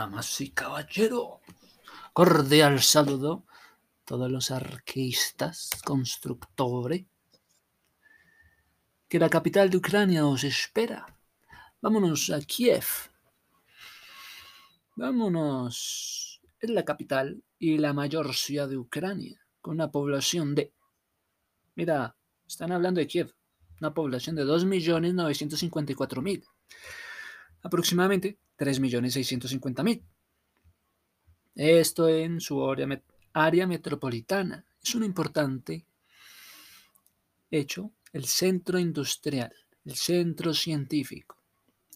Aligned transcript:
Damas 0.00 0.40
y 0.40 0.48
caballero, 0.52 1.42
cordial 2.14 2.80
saludo 2.80 3.44
todos 4.06 4.30
los 4.30 4.50
arquistas, 4.50 5.68
constructores, 5.84 7.04
que 9.06 9.18
la 9.18 9.28
capital 9.28 9.68
de 9.68 9.76
Ucrania 9.76 10.24
os 10.24 10.42
espera. 10.44 11.04
Vámonos 11.82 12.30
a 12.30 12.40
Kiev. 12.40 12.86
Vámonos. 14.96 16.40
Es 16.58 16.70
la 16.70 16.86
capital 16.86 17.44
y 17.58 17.76
la 17.76 17.92
mayor 17.92 18.34
ciudad 18.34 18.70
de 18.70 18.78
Ucrania, 18.78 19.38
con 19.60 19.74
una 19.74 19.90
población 19.90 20.54
de... 20.54 20.72
Mira, 21.74 22.16
están 22.48 22.72
hablando 22.72 23.00
de 23.00 23.06
Kiev, 23.06 23.34
una 23.82 23.92
población 23.92 24.34
de 24.34 24.46
2.954.000. 24.46 26.42
Aproximadamente 27.60 28.38
3.650.000. 28.60 30.02
Esto 31.54 32.08
en 32.10 32.42
su 32.42 32.62
área, 32.70 33.02
área 33.32 33.66
metropolitana. 33.66 34.66
Es 34.82 34.94
un 34.94 35.02
importante 35.02 35.86
hecho, 37.50 37.92
el 38.12 38.26
centro 38.26 38.78
industrial, 38.78 39.52
el 39.86 39.94
centro 39.94 40.52
científico, 40.52 41.42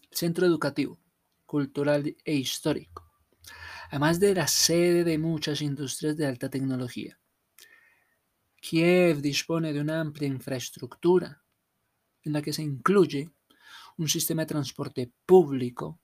el 0.09 0.17
centro 0.17 0.47
educativo, 0.47 0.99
cultural 1.45 2.15
e 2.25 2.33
histórico, 2.33 3.11
además 3.89 4.19
de 4.19 4.33
la 4.33 4.47
sede 4.47 5.03
de 5.03 5.19
muchas 5.19 5.61
industrias 5.61 6.17
de 6.17 6.25
alta 6.25 6.49
tecnología. 6.49 7.19
Kiev 8.59 9.21
dispone 9.21 9.71
de 9.71 9.81
una 9.81 10.01
amplia 10.01 10.27
infraestructura 10.27 11.43
en 12.23 12.33
la 12.33 12.41
que 12.41 12.53
se 12.53 12.63
incluye 12.63 13.29
un 13.97 14.09
sistema 14.09 14.41
de 14.41 14.47
transporte 14.47 15.11
público 15.27 16.01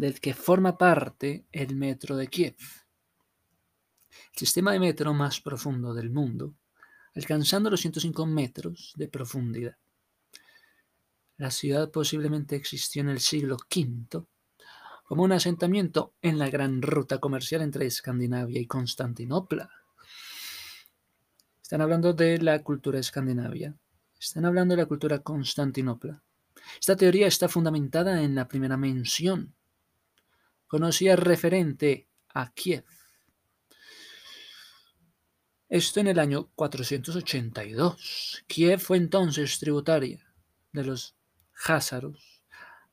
del 0.00 0.18
que 0.18 0.32
forma 0.32 0.78
parte 0.78 1.44
el 1.52 1.76
metro 1.76 2.16
de 2.16 2.26
Kiev, 2.28 2.56
el 4.32 4.38
sistema 4.38 4.72
de 4.72 4.80
metro 4.80 5.12
más 5.12 5.42
profundo 5.42 5.92
del 5.92 6.08
mundo, 6.08 6.54
alcanzando 7.14 7.68
los 7.68 7.82
105 7.82 8.24
metros 8.24 8.94
de 8.96 9.08
profundidad. 9.08 9.76
La 11.36 11.50
ciudad 11.50 11.90
posiblemente 11.90 12.56
existió 12.56 13.02
en 13.02 13.10
el 13.10 13.20
siglo 13.20 13.58
V 13.58 14.24
como 15.04 15.22
un 15.22 15.32
asentamiento 15.32 16.14
en 16.22 16.38
la 16.38 16.48
gran 16.48 16.80
ruta 16.80 17.18
comercial 17.18 17.60
entre 17.60 17.84
Escandinavia 17.84 18.58
y 18.58 18.66
Constantinopla. 18.66 19.68
Están 21.62 21.82
hablando 21.82 22.14
de 22.14 22.38
la 22.38 22.62
cultura 22.62 22.98
escandinavia. 22.98 23.76
Están 24.18 24.46
hablando 24.46 24.74
de 24.74 24.82
la 24.82 24.88
cultura 24.88 25.18
Constantinopla. 25.18 26.22
Esta 26.80 26.96
teoría 26.96 27.26
está 27.26 27.50
fundamentada 27.50 28.22
en 28.22 28.34
la 28.34 28.48
primera 28.48 28.78
mención 28.78 29.54
conocía 30.70 31.16
referente 31.16 32.06
a 32.28 32.52
Kiev. 32.52 32.84
Esto 35.68 35.98
en 35.98 36.06
el 36.06 36.20
año 36.20 36.48
482. 36.54 38.44
Kiev 38.46 38.78
fue 38.78 38.96
entonces 38.96 39.58
tributaria 39.58 40.24
de 40.72 40.84
los 40.84 41.16
házaros 41.66 42.44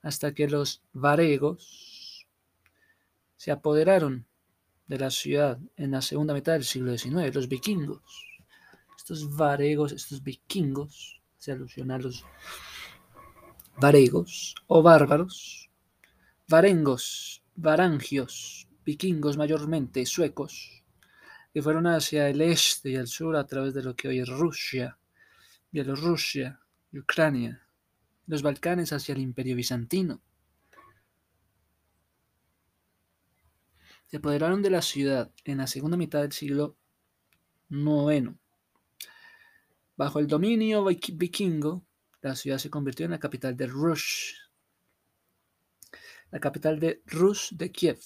hasta 0.02 0.34
que 0.34 0.50
los 0.50 0.82
varegos 0.92 2.26
se 3.36 3.52
apoderaron 3.52 4.26
de 4.88 4.98
la 4.98 5.12
ciudad 5.12 5.60
en 5.76 5.92
la 5.92 6.02
segunda 6.02 6.34
mitad 6.34 6.54
del 6.54 6.64
siglo 6.64 6.98
XIX, 6.98 7.36
los 7.36 7.48
vikingos. 7.48 8.02
Estos 8.98 9.36
varegos, 9.36 9.92
estos 9.92 10.24
vikingos, 10.24 11.22
se 11.38 11.52
alusiona 11.52 11.96
a 11.96 12.00
los 12.00 12.26
varegos 13.80 14.56
o 14.66 14.82
bárbaros, 14.82 15.70
varengos 16.48 17.44
varangios, 17.58 18.70
vikingos 18.86 19.36
mayormente 19.36 20.06
suecos, 20.06 20.84
que 21.52 21.62
fueron 21.62 21.88
hacia 21.88 22.30
el 22.30 22.40
este 22.42 22.92
y 22.92 22.96
el 22.96 23.08
sur 23.08 23.36
a 23.36 23.48
través 23.48 23.74
de 23.74 23.84
lo 23.84 23.96
que 23.96 24.08
hoy 24.08 24.20
es 24.20 24.30
Rusia, 24.30 24.98
Bielorrusia 25.72 26.60
y 26.92 27.00
Ucrania, 27.00 27.68
los 28.28 28.44
Balcanes 28.44 28.94
hacia 28.94 29.14
el 29.14 29.22
imperio 29.22 29.56
bizantino. 29.56 30.22
Se 34.06 34.18
apoderaron 34.18 34.62
de 34.62 34.70
la 34.70 34.84
ciudad 34.84 35.32
en 35.44 35.58
la 35.58 35.68
segunda 35.68 35.98
mitad 35.98 36.22
del 36.22 36.32
siglo 36.32 36.78
IX. 37.70 38.36
Bajo 39.98 40.20
el 40.20 40.28
dominio 40.28 40.86
vikingo, 40.86 41.84
la 42.22 42.36
ciudad 42.36 42.60
se 42.60 42.70
convirtió 42.70 43.06
en 43.06 43.12
la 43.12 43.20
capital 43.20 43.58
de 43.58 43.66
Rush, 43.66 44.47
la 46.32 46.40
capital 46.40 46.80
de 46.80 47.02
Rus 47.06 47.50
de 47.52 47.72
Kiev. 47.72 48.00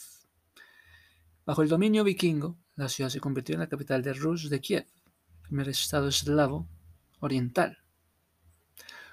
Bajo 1.46 1.64
el 1.64 1.70
dominio 1.70 2.04
vikingo, 2.04 2.58
la 2.76 2.88
ciudad 2.88 3.09
se 3.09 3.20
convirtió 3.20 3.56
en 3.56 3.62
la 3.62 3.70
capital 3.70 4.02
de 4.04 4.14
Rus 4.14 4.50
de 4.50 4.59
Kiev, 4.59 4.86
primer 5.44 5.70
estado 5.70 6.08
eslavo 6.08 6.68
oriental, 7.20 7.80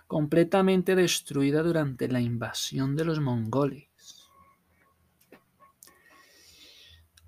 completamente 0.06 0.94
destruida 0.94 1.62
durante 1.62 2.08
la 2.08 2.20
invasión 2.20 2.96
de 2.96 3.04
los 3.04 3.20
mongoles. 3.20 3.88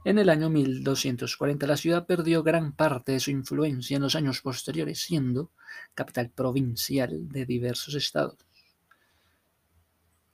En 0.02 0.18
el 0.18 0.30
año 0.30 0.48
1240 0.48 1.66
la 1.66 1.76
ciudad 1.76 2.06
perdió 2.06 2.42
gran 2.42 2.72
parte 2.72 3.12
de 3.12 3.20
su 3.20 3.30
influencia 3.30 3.96
en 3.96 4.02
los 4.02 4.14
años 4.14 4.40
posteriores, 4.40 4.98
siendo 5.00 5.50
capital 5.94 6.30
provincial 6.30 7.28
de 7.28 7.44
diversos 7.44 7.94
estados. 7.94 8.38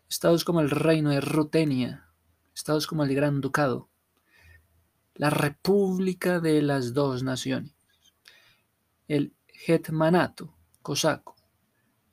Estados 0.08 0.44
como 0.44 0.60
el 0.60 0.70
Reino 0.70 1.10
de 1.10 1.20
Rutenia, 1.20 2.08
estados 2.54 2.86
como 2.86 3.04
el 3.04 3.14
Gran 3.14 3.40
Ducado, 3.40 3.90
la 5.14 5.30
República 5.30 6.40
de 6.40 6.62
las 6.62 6.94
Dos 6.94 7.22
Naciones, 7.22 7.74
el 9.08 9.34
Hetmanato 9.66 10.56
cosaco, 10.82 11.34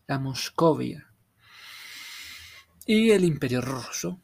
la 0.07 0.17
Moscovia 0.17 1.13
y 2.85 3.11
el 3.11 3.23
Imperio 3.23 3.61
Ruso. 3.61 4.19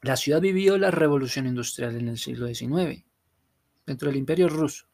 La 0.00 0.16
ciudad 0.16 0.40
vivió 0.40 0.78
la 0.78 0.90
revolución 0.90 1.46
industrial 1.46 1.96
en 1.96 2.08
el 2.08 2.18
siglo 2.18 2.46
XIX, 2.46 3.04
dentro 3.86 4.08
del 4.08 4.16
Imperio 4.16 4.48
Ruso. 4.48 4.86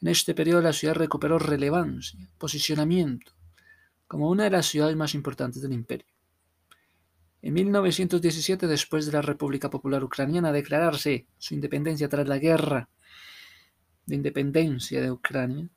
En 0.00 0.08
este 0.08 0.34
periodo 0.34 0.62
la 0.62 0.72
ciudad 0.72 0.94
recuperó 0.94 1.38
relevancia, 1.38 2.28
posicionamiento, 2.38 3.32
como 4.06 4.30
una 4.30 4.44
de 4.44 4.50
las 4.50 4.66
ciudades 4.66 4.96
más 4.96 5.14
importantes 5.14 5.60
del 5.62 5.72
imperio. 5.72 6.19
En 7.42 7.54
1917, 7.54 8.66
después 8.66 9.06
de 9.06 9.12
la 9.12 9.22
República 9.22 9.70
Popular 9.70 10.04
Ucraniana 10.04 10.52
declararse 10.52 11.26
su 11.38 11.54
independencia 11.54 12.08
tras 12.08 12.28
la 12.28 12.38
guerra 12.38 12.90
de 14.04 14.16
independencia 14.16 15.00
de 15.00 15.10
Ucrania, 15.10 15.68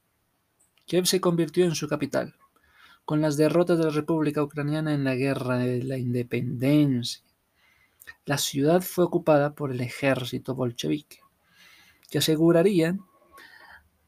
Kiev 0.85 1.05
se 1.05 1.21
convirtió 1.21 1.63
en 1.63 1.75
su 1.75 1.87
capital, 1.87 2.35
con 3.05 3.21
las 3.21 3.37
derrotas 3.37 3.77
de 3.77 3.85
la 3.85 3.91
República 3.91 4.43
Ucraniana 4.43 4.93
en 4.93 5.05
la 5.05 5.15
guerra 5.15 5.57
de 5.57 5.83
la 5.83 5.97
independencia. 5.97 7.23
La 8.25 8.37
ciudad 8.37 8.81
fue 8.81 9.05
ocupada 9.05 9.55
por 9.55 9.71
el 9.71 9.79
ejército 9.79 10.55
bolchevique, 10.55 11.21
que 12.09 12.17
aseguraría 12.17 12.97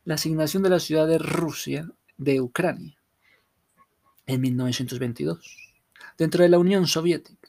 la 0.03 0.15
asignación 0.15 0.61
de 0.61 0.69
la 0.69 0.79
ciudad 0.79 1.07
de 1.07 1.19
Rusia 1.19 1.89
de 2.17 2.41
Ucrania 2.41 2.97
en 4.27 4.41
1922 4.41 5.65
dentro 6.17 6.43
de 6.43 6.49
la 6.49 6.59
Unión 6.59 6.87
Soviética. 6.87 7.44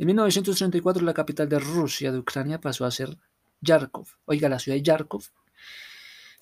En 0.00 0.06
1934 0.06 1.04
la 1.04 1.12
capital 1.12 1.46
de 1.46 1.58
Rusia, 1.58 2.10
de 2.10 2.16
Ucrania, 2.16 2.58
pasó 2.58 2.86
a 2.86 2.90
ser 2.90 3.18
Yarkov. 3.60 4.08
Oiga, 4.24 4.48
la 4.48 4.58
ciudad 4.58 4.78
de 4.78 4.82
Yarkov 4.82 5.24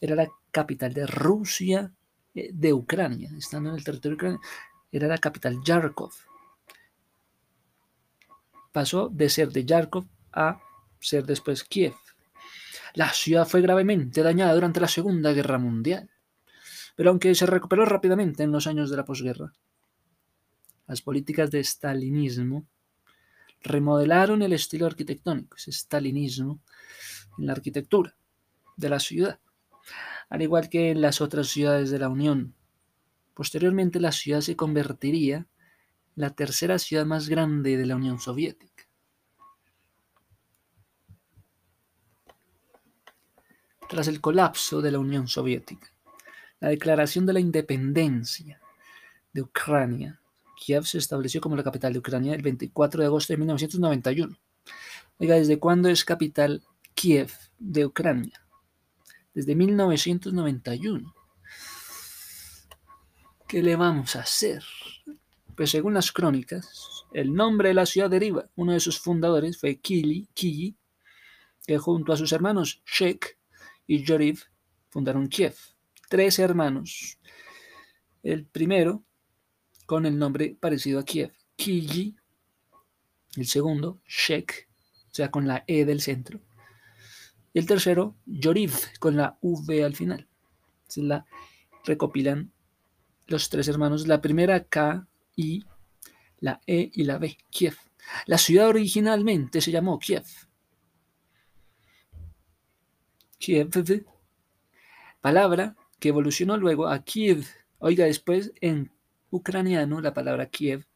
era 0.01 0.15
la 0.15 0.29
capital 0.53 0.95
de 0.95 1.09
Rusia, 1.09 1.93
eh, 2.37 2.51
de 2.53 2.73
Ucrania, 2.73 3.33
estando 3.37 3.71
en 3.71 3.75
el 3.75 3.83
territorio 3.83 4.15
ucraniano, 4.15 4.45
era 4.93 5.09
la 5.09 5.19
capital 5.19 5.59
Yarkov. 5.65 6.13
Pasó 8.71 9.09
de 9.09 9.29
ser 9.29 9.51
de 9.51 9.65
Yarkov 9.65 10.07
a 10.33 10.61
ser 11.01 11.27
después 11.27 11.65
Kiev. 11.65 11.95
La 12.95 13.13
ciudad 13.13 13.45
fue 13.45 13.61
gravemente 13.61 14.23
dañada 14.23 14.55
durante 14.55 14.79
la 14.79 14.87
Segunda 14.87 15.33
Guerra 15.33 15.59
Mundial, 15.59 16.09
pero 16.95 17.11
aunque 17.11 17.35
se 17.35 17.45
recuperó 17.45 17.85
rápidamente 17.85 18.45
en 18.45 18.53
los 18.53 18.69
años 18.69 18.89
de 18.89 18.99
la 18.99 19.05
posguerra, 19.05 19.53
las 20.87 21.03
políticas 21.03 21.51
de 21.51 21.65
stalinismo 21.65 22.65
remodelaron 23.63 24.43
el 24.43 24.53
estilo 24.53 24.87
arquitectónico, 24.87 25.57
ese 25.57 25.73
stalinismo 25.73 26.61
en 27.39 27.47
la 27.47 27.53
arquitectura 27.53 28.15
de 28.77 28.89
la 28.89 29.01
ciudad, 29.01 29.39
al 30.29 30.43
igual 30.43 30.69
que 30.69 30.91
en 30.91 31.01
las 31.01 31.21
otras 31.21 31.49
ciudades 31.49 31.91
de 31.91 31.99
la 31.99 32.09
Unión. 32.09 32.55
Posteriormente 33.35 34.01
la 34.01 34.13
ciudad 34.13 34.41
se 34.41 34.57
convertiría 34.57 35.37
en 35.37 35.47
la 36.17 36.31
tercera 36.31 36.79
ciudad 36.79 37.07
más 37.07 37.29
grande 37.29 37.77
de 37.77 37.87
la 37.87 37.97
Unión 37.97 38.19
Soviética. 38.19 38.85
Tras 43.89 44.09
el 44.09 44.21
colapso 44.21 44.83
de 44.83 44.93
la 44.93 44.99
Unión 44.99 45.29
Soviética, 45.29 45.91
la 46.61 46.69
declaración 46.69 47.25
de 47.25 47.33
la 47.33 47.41
independencia 47.41 48.61
de 49.33 49.43
Ucrania 49.43 50.21
Kiev 50.59 50.85
se 50.85 50.99
estableció 50.99 51.41
como 51.41 51.57
la 51.57 51.63
capital 51.63 51.93
de 51.93 52.01
Ucrania 52.01 52.35
el 52.35 52.43
24 52.43 53.01
de 53.01 53.07
agosto 53.07 53.33
de 53.33 53.39
1991. 53.39 54.37
Oiga, 55.19 55.37
¿desde 55.37 55.59
cuándo 55.59 55.89
es 55.89 56.05
capital 56.05 56.63
Kiev 56.95 57.33
de 57.59 57.87
Ucrania? 57.87 58.45
Desde 59.33 59.55
1991. 59.55 61.15
¿Qué 63.47 63.63
le 63.63 63.77
vamos 63.77 64.17
a 64.17 64.21
hacer? 64.21 64.63
Pues 65.57 65.71
según 65.71 65.95
las 65.95 66.13
crónicas, 66.13 67.07
el 67.13 67.33
nombre 67.33 67.69
de 67.69 67.75
la 67.75 67.87
ciudad 67.87 68.11
deriva. 68.11 68.51
Uno 68.57 68.73
de 68.73 68.81
sus 68.81 68.99
fundadores 68.99 69.59
fue 69.59 69.81
Kili, 69.81 70.29
Kili, 70.35 70.77
que 71.67 71.79
junto 71.79 72.13
a 72.13 72.17
sus 72.17 72.33
hermanos 72.33 72.83
Shek 72.85 73.39
y 73.87 74.05
Yoriv 74.05 74.43
fundaron 74.91 75.29
Kiev. 75.29 75.57
Tres 76.09 76.39
hermanos. 76.39 77.19
El 78.23 78.45
primero 78.47 79.05
con 79.88 80.05
el 80.05 80.19
nombre 80.19 80.55
parecido 80.61 81.00
a 81.00 81.05
Kiev, 81.06 81.32
Kili. 81.56 82.14
El 83.37 83.46
segundo, 83.46 84.02
Shek, 84.06 84.69
o 85.11 85.14
sea, 85.14 85.31
con 85.31 85.49
la 85.49 85.64
E 85.67 85.87
del 85.87 86.02
centro. 86.02 86.43
Y 87.55 87.58
el 87.58 87.64
tercero, 87.64 88.14
Yoriv, 88.26 88.75
con 89.00 89.17
la 89.17 89.38
V 89.40 89.82
al 89.82 89.96
final. 89.96 90.29
Se 90.88 91.00
la 91.00 91.25
recopilan 91.85 92.52
los 93.29 93.49
tres 93.49 93.67
hermanos. 93.69 94.06
La 94.06 94.20
primera 94.20 94.62
K, 94.64 95.08
I, 95.37 95.64
la 96.40 96.61
E 96.67 96.90
y 96.93 97.05
la 97.05 97.17
B, 97.17 97.38
Kiev. 97.49 97.79
La 98.26 98.37
ciudad 98.37 98.69
originalmente 98.69 99.62
se 99.62 99.70
llamó 99.70 99.99
Kiev. 99.99 100.26
Kiev, 103.38 103.70
palabra 105.23 105.76
que 105.99 106.11
evolucionó 106.11 106.58
luego 106.58 106.88
a 106.88 107.02
Kiev. 107.05 107.46
Oiga, 107.79 108.05
después 108.05 108.52
en 108.61 108.93
ucraniano 109.31 110.01
la 110.01 110.15
palabra 110.15 110.49
Kiev, 110.49 110.87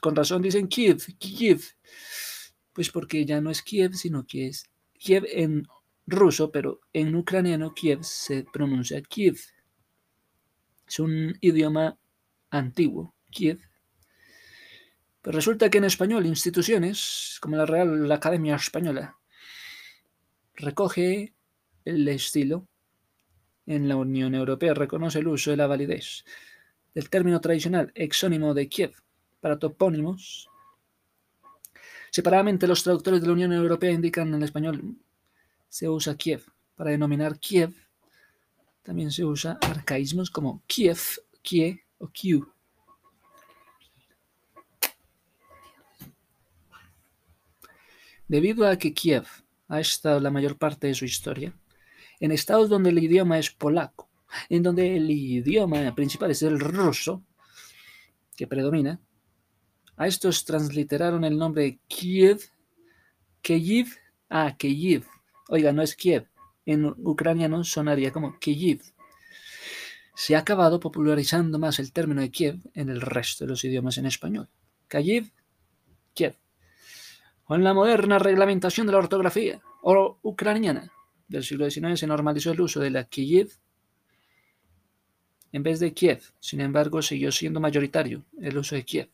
con 0.00 0.14
razón 0.14 0.42
dicen 0.42 0.68
Kiev, 0.68 1.02
Kiev, 1.18 1.62
pues 2.72 2.90
porque 2.90 3.24
ya 3.24 3.40
no 3.40 3.50
es 3.50 3.62
Kiev, 3.62 3.94
sino 3.94 4.26
que 4.26 4.48
es 4.48 4.70
Kiev 4.94 5.24
en 5.30 5.66
ruso, 6.06 6.50
pero 6.50 6.80
en 6.92 7.14
ucraniano 7.14 7.74
Kiev 7.74 8.02
se 8.02 8.44
pronuncia 8.52 9.02
Kiev. 9.02 9.38
Es 10.86 10.98
un 10.98 11.36
idioma 11.40 11.98
antiguo, 12.50 13.14
Kiev. 13.30 13.60
Pero 15.20 15.36
resulta 15.36 15.68
que 15.68 15.78
en 15.78 15.84
español 15.84 16.26
instituciones 16.26 17.38
como 17.40 17.56
la 17.56 17.66
Real 17.66 18.10
Academia 18.10 18.54
Española 18.54 19.18
recoge 20.54 21.34
el 21.84 22.08
estilo 22.08 22.68
en 23.66 23.88
la 23.88 23.96
Unión 23.96 24.34
Europea, 24.34 24.72
reconoce 24.74 25.18
el 25.18 25.28
uso 25.28 25.50
de 25.50 25.58
la 25.58 25.66
validez 25.66 26.24
del 26.98 27.10
término 27.10 27.40
tradicional 27.40 27.92
exónimo 27.94 28.54
de 28.54 28.68
Kiev 28.68 28.92
para 29.38 29.56
topónimos. 29.56 30.50
Separadamente 32.10 32.66
los 32.66 32.82
traductores 32.82 33.20
de 33.20 33.28
la 33.28 33.34
Unión 33.34 33.52
Europea 33.52 33.92
indican 33.92 34.34
en 34.34 34.42
español 34.42 34.96
se 35.68 35.88
usa 35.88 36.16
Kiev 36.16 36.44
para 36.74 36.90
denominar 36.90 37.38
Kiev 37.38 37.72
también 38.82 39.12
se 39.12 39.24
usa 39.24 39.60
arcaísmos 39.62 40.28
como 40.28 40.64
Kiev, 40.66 40.98
Kie 41.40 41.84
o 41.98 42.08
Q. 42.08 42.52
Debido 48.26 48.66
a 48.66 48.76
que 48.76 48.92
Kiev 48.92 49.24
ha 49.68 49.78
estado 49.78 50.18
la 50.18 50.32
mayor 50.32 50.58
parte 50.58 50.88
de 50.88 50.94
su 50.94 51.04
historia 51.04 51.54
en 52.18 52.32
estados 52.32 52.68
donde 52.68 52.90
el 52.90 52.98
idioma 52.98 53.38
es 53.38 53.52
polaco, 53.52 54.07
en 54.48 54.62
donde 54.62 54.96
el 54.96 55.10
idioma 55.10 55.94
principal 55.94 56.30
es 56.30 56.42
el 56.42 56.58
ruso, 56.60 57.22
que 58.36 58.46
predomina, 58.46 59.00
a 59.96 60.06
estos 60.06 60.44
transliteraron 60.44 61.24
el 61.24 61.36
nombre 61.36 61.80
Kiev, 61.88 62.40
Kiev, 63.42 63.88
ah, 64.30 64.54
Kiev. 64.56 65.04
Oiga, 65.48 65.72
no 65.72 65.82
es 65.82 65.96
Kiev, 65.96 66.28
en 66.64 66.84
ucraniano 66.84 67.64
sonaría 67.64 68.12
como 68.12 68.38
Kyiv. 68.38 68.82
Se 70.14 70.36
ha 70.36 70.40
acabado 70.40 70.78
popularizando 70.78 71.58
más 71.58 71.78
el 71.78 71.92
término 71.92 72.20
de 72.20 72.30
Kiev 72.30 72.60
en 72.74 72.90
el 72.90 73.00
resto 73.00 73.44
de 73.44 73.48
los 73.48 73.64
idiomas 73.64 73.98
en 73.98 74.06
español. 74.06 74.48
Kyiv, 74.86 75.32
Kiev. 76.14 76.36
Con 77.42 77.64
la 77.64 77.72
moderna 77.72 78.18
reglamentación 78.18 78.86
de 78.86 78.92
la 78.92 78.98
ortografía 78.98 79.60
o 79.82 80.18
ucraniana 80.22 80.92
del 81.26 81.42
siglo 81.42 81.70
XIX 81.70 81.98
se 81.98 82.06
normalizó 82.06 82.52
el 82.52 82.60
uso 82.60 82.80
de 82.80 82.90
la 82.90 83.04
Kyiv 83.04 83.50
en 85.52 85.62
vez 85.62 85.80
de 85.80 85.92
Kiev. 85.92 86.22
Sin 86.40 86.60
embargo, 86.60 87.02
siguió 87.02 87.32
siendo 87.32 87.60
mayoritario 87.60 88.24
el 88.40 88.58
uso 88.58 88.74
de 88.74 88.84
Kiev, 88.84 89.10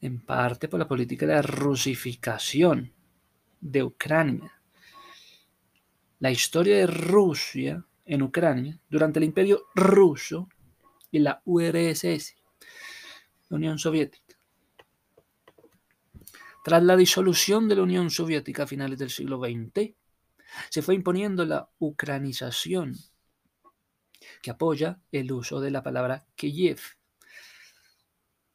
en 0.00 0.20
parte 0.20 0.68
por 0.68 0.78
la 0.78 0.88
política 0.88 1.26
de 1.26 1.42
rusificación 1.42 2.92
de 3.60 3.82
Ucrania 3.82 4.56
la 6.18 6.30
historia 6.30 6.76
de 6.76 6.86
Rusia 6.86 7.84
en 8.04 8.22
Ucrania 8.22 8.80
durante 8.88 9.18
el 9.18 9.24
Imperio 9.24 9.66
Ruso 9.74 10.48
y 11.10 11.18
la 11.18 11.42
URSS, 11.44 12.36
la 13.48 13.56
Unión 13.56 13.78
Soviética. 13.78 14.36
Tras 16.64 16.82
la 16.82 16.96
disolución 16.96 17.68
de 17.68 17.76
la 17.76 17.82
Unión 17.82 18.10
Soviética 18.10 18.64
a 18.64 18.66
finales 18.66 18.98
del 18.98 19.10
siglo 19.10 19.38
XX, 19.38 19.94
se 20.70 20.82
fue 20.82 20.94
imponiendo 20.94 21.44
la 21.44 21.68
ucranización, 21.78 22.94
que 24.46 24.52
apoya 24.52 25.00
el 25.10 25.32
uso 25.32 25.60
de 25.60 25.72
la 25.72 25.82
palabra 25.82 26.24
Kiev 26.36 26.78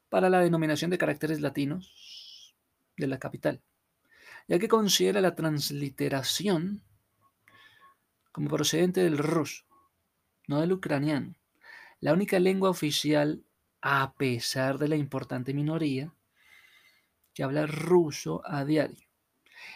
para 0.07 0.29
la 0.29 0.39
denominación 0.39 0.89
de 0.89 0.97
caracteres 0.97 1.41
latinos 1.41 2.55
de 2.95 3.07
la 3.07 3.19
capital, 3.19 3.61
ya 4.47 4.57
que 4.57 4.69
considera 4.69 5.19
la 5.19 5.35
transliteración 5.35 6.81
como 8.31 8.47
procedente 8.47 9.03
del 9.03 9.17
ruso, 9.17 9.65
no 10.47 10.61
del 10.61 10.71
ucraniano, 10.71 11.35
la 11.99 12.13
única 12.13 12.39
lengua 12.39 12.69
oficial 12.69 13.43
a 13.81 14.13
pesar 14.13 14.77
de 14.77 14.88
la 14.88 14.95
importante 14.95 15.53
minoría 15.53 16.13
que 17.33 17.43
habla 17.43 17.67
ruso 17.67 18.41
a 18.45 18.63
diario. 18.63 19.10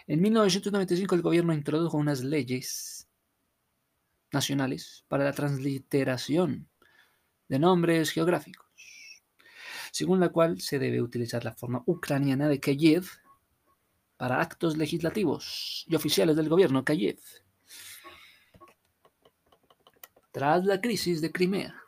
En 0.07 0.21
1995 0.21 1.13
el 1.13 1.21
gobierno 1.21 1.53
introdujo 1.53 1.97
unas 1.97 2.23
leyes 2.23 3.04
nacionales 4.31 5.05
para 5.07 5.23
la 5.23 5.33
transliteración 5.33 6.67
de 7.47 7.59
nombres 7.59 8.11
geográficos, 8.11 8.67
según 9.91 10.19
la 10.19 10.29
cual 10.29 10.61
se 10.61 10.79
debe 10.79 11.01
utilizar 11.01 11.43
la 11.43 11.53
forma 11.53 11.83
ucraniana 11.85 12.47
de 12.47 12.59
Kiev 12.59 13.05
para 14.17 14.41
actos 14.41 14.77
legislativos 14.77 15.85
y 15.87 15.95
oficiales 15.95 16.35
del 16.35 16.49
gobierno 16.49 16.83
Kiev 16.83 17.19
tras 20.35 20.65
la 20.65 20.81
crisis 20.81 21.21
de 21.21 21.31
Crimea, 21.31 21.81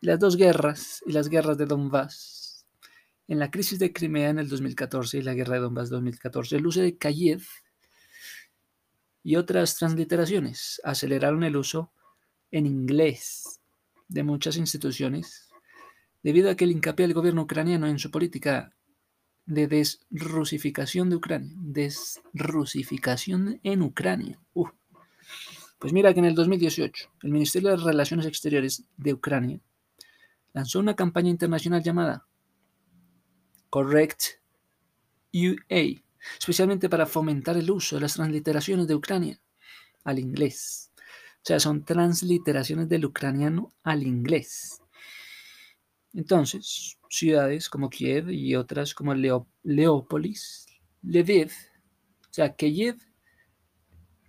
las 0.00 0.18
dos 0.18 0.36
guerras 0.36 1.04
y 1.06 1.12
las 1.12 1.28
guerras 1.28 1.56
de 1.56 1.66
Donbass. 1.66 2.66
En 3.28 3.38
la 3.38 3.48
crisis 3.48 3.78
de 3.78 3.92
Crimea 3.92 4.30
en 4.30 4.40
el 4.40 4.48
2014 4.48 5.18
y 5.18 5.22
la 5.22 5.34
guerra 5.34 5.54
de 5.54 5.60
Donbass 5.60 5.88
2014, 5.88 6.56
el 6.56 6.66
uso 6.66 6.80
de 6.80 6.98
Kayev 6.98 7.44
y 9.28 9.36
otras 9.36 9.76
transliteraciones 9.76 10.80
aceleraron 10.84 11.44
el 11.44 11.58
uso 11.58 11.92
en 12.50 12.64
inglés 12.64 13.60
de 14.08 14.22
muchas 14.22 14.56
instituciones 14.56 15.50
debido 16.22 16.48
a 16.48 16.54
que 16.54 16.64
el 16.64 16.70
hincapié 16.70 17.06
del 17.06 17.12
gobierno 17.12 17.42
ucraniano 17.42 17.86
en 17.88 17.98
su 17.98 18.10
política 18.10 18.74
de 19.44 19.66
desrusificación 19.66 21.10
de 21.10 21.16
Ucrania, 21.16 21.52
desrusificación 21.58 23.60
en 23.64 23.82
Ucrania. 23.82 24.40
Pues 25.78 25.92
mira 25.92 26.14
que 26.14 26.20
en 26.20 26.24
el 26.24 26.34
2018 26.34 27.10
el 27.22 27.30
Ministerio 27.30 27.68
de 27.68 27.76
Relaciones 27.76 28.24
Exteriores 28.24 28.84
de 28.96 29.12
Ucrania 29.12 29.60
lanzó 30.54 30.78
una 30.78 30.96
campaña 30.96 31.28
internacional 31.28 31.82
llamada 31.82 32.26
Correct 33.68 34.22
UA, 35.34 36.00
especialmente 36.38 36.88
para 36.88 37.06
fomentar 37.06 37.56
el 37.56 37.70
uso 37.70 37.96
de 37.96 38.02
las 38.02 38.14
transliteraciones 38.14 38.86
de 38.86 38.94
Ucrania 38.94 39.40
al 40.04 40.18
inglés. 40.18 40.90
O 41.38 41.46
sea, 41.48 41.60
son 41.60 41.84
transliteraciones 41.84 42.88
del 42.88 43.06
ucraniano 43.06 43.72
al 43.82 44.02
inglés. 44.02 44.82
Entonces, 46.12 46.98
ciudades 47.08 47.68
como 47.68 47.88
Kiev 47.88 48.30
y 48.30 48.56
otras 48.56 48.94
como 48.94 49.14
Leópolis, 49.14 50.66
Lviv, 51.02 51.52
o 52.22 52.32
sea, 52.32 52.54
Kiev, 52.54 52.96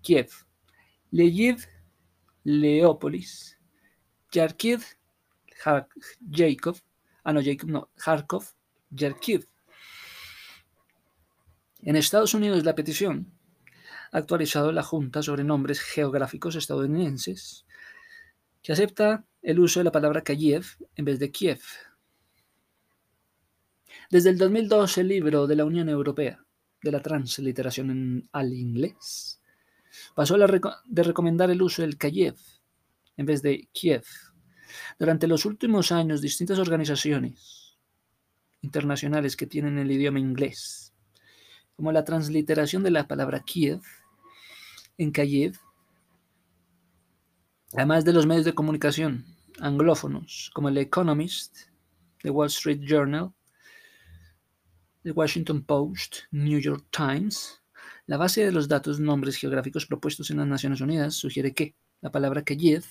Kiev, 0.02 0.30
Leyiv, 1.12 1.66
Leópolis, 2.44 3.58
Yarkiv, 4.32 4.84
Jacob, 6.32 6.78
ah 7.24 7.34
no, 7.34 7.42
Jacob 7.44 7.70
no, 7.70 7.90
Kharkov, 7.96 8.46
Yarkiv. 8.92 9.46
En 11.82 11.96
Estados 11.96 12.34
Unidos 12.34 12.66
la 12.66 12.76
petición 12.76 13.32
ha 14.12 14.18
actualizado 14.18 14.74
la 14.74 14.84
Junta 14.84 15.24
sobre 15.24 15.46
Nombres 15.46 15.80
Geográficos 15.80 16.56
Estadounidenses, 16.56 17.66
que 18.62 18.74
acepta 18.74 19.24
el 19.42 19.60
uso 19.60 19.80
de 19.80 19.86
la 19.86 19.92
palabra 19.92 20.22
Kiev 20.22 20.66
en 20.98 21.06
vez 21.06 21.20
de 21.20 21.32
Kiev. 21.32 21.62
Desde 24.10 24.30
el 24.32 24.38
2002, 24.38 24.98
el 24.98 25.08
libro 25.08 25.48
de 25.48 25.56
la 25.56 25.64
Unión 25.64 25.88
Europea 25.88 26.44
de 26.84 26.92
la 26.92 27.02
transliteración 27.02 28.28
al 28.34 28.54
inglés 28.54 29.42
pasó 30.16 30.38
de 30.38 31.04
recomendar 31.04 31.50
el 31.50 31.62
uso 31.62 31.82
del 31.82 31.98
Kiev 31.98 32.36
en 33.16 33.26
vez 33.26 33.42
de 33.42 33.70
Kiev. 33.72 34.04
Durante 34.98 35.28
los 35.28 35.46
últimos 35.46 35.94
años, 35.94 36.22
distintas 36.22 36.60
organizaciones 36.60 37.78
internacionales 38.62 39.38
que 39.38 39.48
tienen 39.48 39.78
el 39.78 39.92
idioma 39.92 40.20
inglés, 40.20 40.94
como 41.80 41.94
la 41.94 42.04
transliteración 42.04 42.84
de 42.84 42.92
la 42.92 43.08
palabra 43.08 43.40
Kiev 43.40 43.80
en 44.98 45.14
Kiev, 45.14 45.58
además 47.72 48.04
de 48.04 48.12
los 48.12 48.26
medios 48.26 48.44
de 48.44 48.54
comunicación 48.54 49.24
anglófonos 49.62 50.52
como 50.54 50.68
el 50.68 50.78
Economist, 50.78 51.58
The 52.22 52.32
Wall 52.32 52.48
Street 52.48 52.82
Journal, 52.82 53.32
The 55.04 55.12
Washington 55.12 55.64
Post, 55.64 56.24
New 56.32 56.60
York 56.60 56.86
Times, 56.92 57.62
la 58.08 58.18
base 58.18 58.44
de 58.44 58.52
los 58.52 58.68
datos 58.68 59.00
nombres 59.00 59.38
geográficos 59.38 59.86
propuestos 59.86 60.30
en 60.32 60.40
las 60.40 60.48
Naciones 60.48 60.82
Unidas 60.82 61.14
sugiere 61.14 61.54
que 61.54 61.78
la 62.02 62.12
palabra 62.12 62.44
Kiev, 62.44 62.84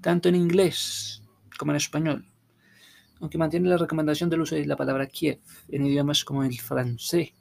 tanto 0.00 0.30
en 0.30 0.36
inglés 0.36 1.22
como 1.58 1.72
en 1.72 1.76
español, 1.76 2.26
aunque 3.24 3.38
mantiene 3.38 3.70
la 3.70 3.78
recomendación 3.78 4.28
del 4.28 4.42
uso 4.42 4.54
de 4.54 4.66
la 4.66 4.76
palabra 4.76 5.06
Kiev 5.06 5.40
en 5.68 5.86
idiomas 5.86 6.26
como 6.26 6.44
el 6.44 6.60
francés. 6.60 7.32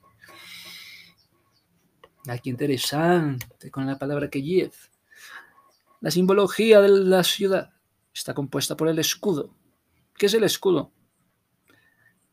Aquí 2.25 2.49
interesante 2.49 3.69
con 3.69 3.85
la 3.85 3.99
palabra 3.99 4.29
Kiev. 4.29 4.71
La 5.99 6.09
simbología 6.09 6.79
de 6.79 6.87
la 6.87 7.21
ciudad 7.25 7.73
está 8.13 8.33
compuesta 8.33 8.77
por 8.77 8.87
el 8.87 8.97
escudo. 8.97 9.53
¿Qué 10.17 10.27
es 10.27 10.33
el 10.35 10.45
escudo? 10.45 10.93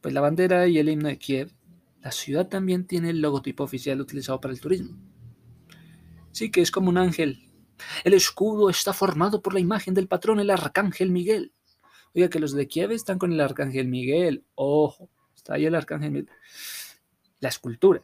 Pues 0.00 0.14
la 0.14 0.21
bandera 0.21 0.69
y 0.69 0.78
el 0.78 0.88
himno 0.88 1.09
de 1.09 1.19
Kiev. 1.19 1.50
La 2.02 2.12
ciudad 2.12 2.47
también 2.47 2.87
tiene 2.87 3.11
el 3.11 3.21
logotipo 3.21 3.64
oficial 3.64 4.00
utilizado 4.00 4.40
para 4.40 4.54
el 4.54 4.61
turismo. 4.61 4.97
Sí 6.30 6.52
que 6.52 6.61
es 6.61 6.71
como 6.71 6.88
un 6.88 6.99
ángel. 6.99 7.50
El 8.04 8.14
escudo 8.14 8.71
está 8.71 8.92
formado 8.92 9.42
por 9.42 9.54
la 9.54 9.61
imagen 9.61 9.92
del 9.92 10.07
patrón, 10.07 10.38
el 10.38 10.50
arcángel 10.50 11.11
Miguel. 11.11 11.52
Oiga, 12.14 12.29
que 12.29 12.40
los 12.40 12.52
de 12.52 12.67
Kiev 12.67 12.93
están 12.93 13.19
con 13.19 13.33
el 13.33 13.40
arcángel 13.40 13.88
Miguel. 13.88 14.45
Ojo, 14.55 15.09
está 15.35 15.55
ahí 15.55 15.67
el 15.67 15.75
arcángel 15.75 16.11
Miguel. 16.11 16.31
La 17.40 17.49
escultura. 17.49 18.02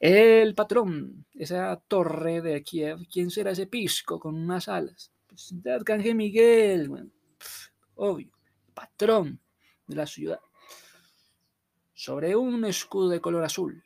El 0.00 0.54
patrón, 0.54 1.26
esa 1.34 1.76
torre 1.88 2.40
de 2.40 2.62
Kiev, 2.62 3.06
¿quién 3.10 3.30
será 3.30 3.50
ese 3.50 3.66
pisco 3.66 4.20
con 4.20 4.36
unas 4.36 4.68
alas? 4.68 5.12
Pues 5.26 5.52
el 5.52 5.72
arcángel 5.72 6.14
Miguel, 6.14 6.88
bueno, 6.88 7.10
obvio, 7.96 8.30
patrón 8.72 9.40
de 9.86 9.96
la 9.96 10.06
ciudad 10.06 10.40
sobre 12.04 12.36
un 12.36 12.64
escudo 12.64 13.08
de 13.08 13.20
color 13.20 13.44
azul. 13.44 13.82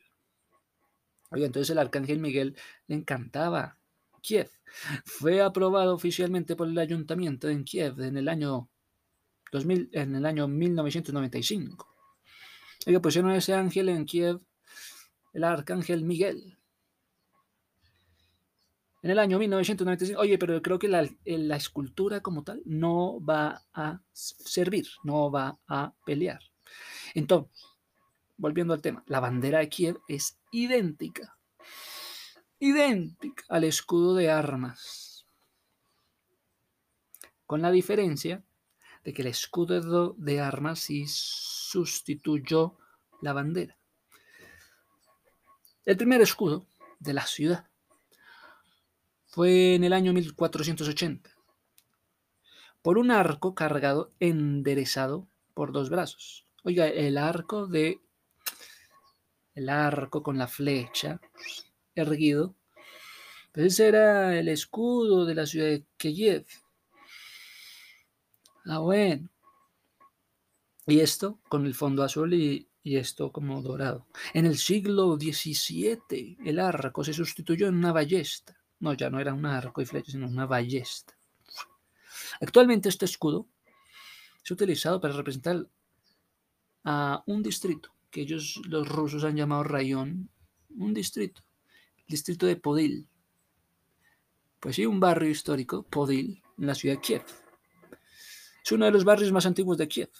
Oye, 1.30 1.46
entonces 1.46 1.70
el 1.70 1.78
arcángel 1.78 2.18
Miguel 2.18 2.56
le 2.86 2.96
encantaba 2.96 3.78
Kiev. 4.22 4.50
Fue 5.04 5.40
aprobado 5.40 5.94
oficialmente 5.94 6.56
por 6.56 6.68
el 6.68 6.78
ayuntamiento 6.78 7.48
en 7.48 7.64
Kiev 7.64 8.00
en 8.00 8.16
el 8.16 8.28
año 8.28 8.68
2000, 9.52 9.90
en 9.92 10.14
el 10.14 10.26
año 10.26 10.48
1995. 10.48 11.94
Oiga, 12.86 13.00
pusieron 13.00 13.30
ese 13.32 13.54
ángel 13.54 13.88
en 13.88 14.04
Kiev, 14.04 14.40
el 15.32 15.44
arcángel 15.44 16.04
Miguel. 16.04 16.58
En 19.02 19.10
el 19.10 19.18
año 19.18 19.38
1995, 19.38 20.20
oye, 20.20 20.38
pero 20.38 20.60
creo 20.60 20.78
que 20.78 20.88
la, 20.88 21.08
la 21.24 21.56
escultura 21.56 22.20
como 22.20 22.42
tal 22.42 22.62
no 22.64 23.24
va 23.24 23.64
a 23.72 24.00
servir, 24.12 24.88
no 25.04 25.30
va 25.30 25.58
a 25.68 25.94
pelear. 26.04 26.40
Entonces, 27.14 27.52
volviendo 28.36 28.74
al 28.74 28.82
tema, 28.82 29.04
la 29.06 29.20
bandera 29.20 29.58
de 29.58 29.68
Kiev 29.68 30.00
es 30.08 30.38
idéntica, 30.50 31.38
idéntica 32.58 33.44
al 33.48 33.64
escudo 33.64 34.14
de 34.14 34.30
armas, 34.30 35.26
con 37.46 37.62
la 37.62 37.70
diferencia 37.70 38.44
de 39.08 39.14
que 39.14 39.22
el 39.22 39.28
escudo 39.28 40.14
de 40.18 40.38
armas 40.38 40.80
sí 40.80 41.06
sustituyó 41.08 42.76
la 43.22 43.32
bandera. 43.32 43.74
El 45.86 45.96
primer 45.96 46.20
escudo 46.20 46.66
de 46.98 47.14
la 47.14 47.26
ciudad 47.26 47.66
fue 49.24 49.76
en 49.76 49.84
el 49.84 49.94
año 49.94 50.12
1480, 50.12 51.30
por 52.82 52.98
un 52.98 53.10
arco 53.10 53.54
cargado 53.54 54.12
enderezado 54.20 55.26
por 55.54 55.72
dos 55.72 55.88
brazos. 55.88 56.44
Oiga, 56.62 56.86
el 56.86 57.16
arco 57.16 57.66
de 57.66 58.02
el 59.54 59.70
arco 59.70 60.22
con 60.22 60.36
la 60.36 60.48
flecha 60.48 61.18
erguido. 61.94 62.54
Pues 63.52 63.72
ese 63.72 63.88
era 63.88 64.38
el 64.38 64.48
escudo 64.48 65.24
de 65.24 65.34
la 65.34 65.46
ciudad 65.46 65.68
de 65.68 65.86
Kiev. 65.96 66.44
Ah, 68.68 68.80
bueno. 68.80 69.30
Y 70.86 71.00
esto 71.00 71.40
con 71.48 71.64
el 71.64 71.74
fondo 71.74 72.02
azul 72.02 72.34
y, 72.34 72.68
y 72.82 72.96
esto 72.96 73.32
como 73.32 73.62
dorado. 73.62 74.06
En 74.34 74.44
el 74.44 74.58
siglo 74.58 75.16
XVII 75.16 76.38
el 76.44 76.58
arco 76.58 77.02
se 77.02 77.14
sustituyó 77.14 77.66
en 77.68 77.76
una 77.76 77.92
ballesta. 77.92 78.56
No, 78.80 78.92
ya 78.92 79.08
no 79.08 79.20
era 79.20 79.32
un 79.32 79.46
arco 79.46 79.80
y 79.80 79.86
flecha, 79.86 80.12
sino 80.12 80.26
una 80.26 80.46
ballesta. 80.46 81.16
Actualmente 82.42 82.90
este 82.90 83.06
escudo 83.06 83.48
es 84.44 84.50
utilizado 84.50 85.00
para 85.00 85.14
representar 85.14 85.66
a 86.84 87.22
un 87.26 87.42
distrito 87.42 87.94
que 88.10 88.20
ellos, 88.22 88.60
los 88.66 88.86
rusos, 88.86 89.24
han 89.24 89.36
llamado 89.36 89.64
rayón, 89.64 90.30
un 90.70 90.92
distrito, 90.92 91.42
distrito 92.06 92.46
de 92.46 92.56
Podil. 92.56 93.08
Pues 94.60 94.76
sí, 94.76 94.84
un 94.84 95.00
barrio 95.00 95.30
histórico, 95.30 95.84
Podil, 95.84 96.42
en 96.58 96.66
la 96.66 96.74
ciudad 96.74 96.96
de 96.96 97.00
Kiev. 97.00 97.47
Es 98.68 98.72
uno 98.72 98.84
de 98.84 98.90
los 98.90 99.04
barrios 99.04 99.32
más 99.32 99.46
antiguos 99.46 99.78
de 99.78 99.88
Kiev, 99.88 100.10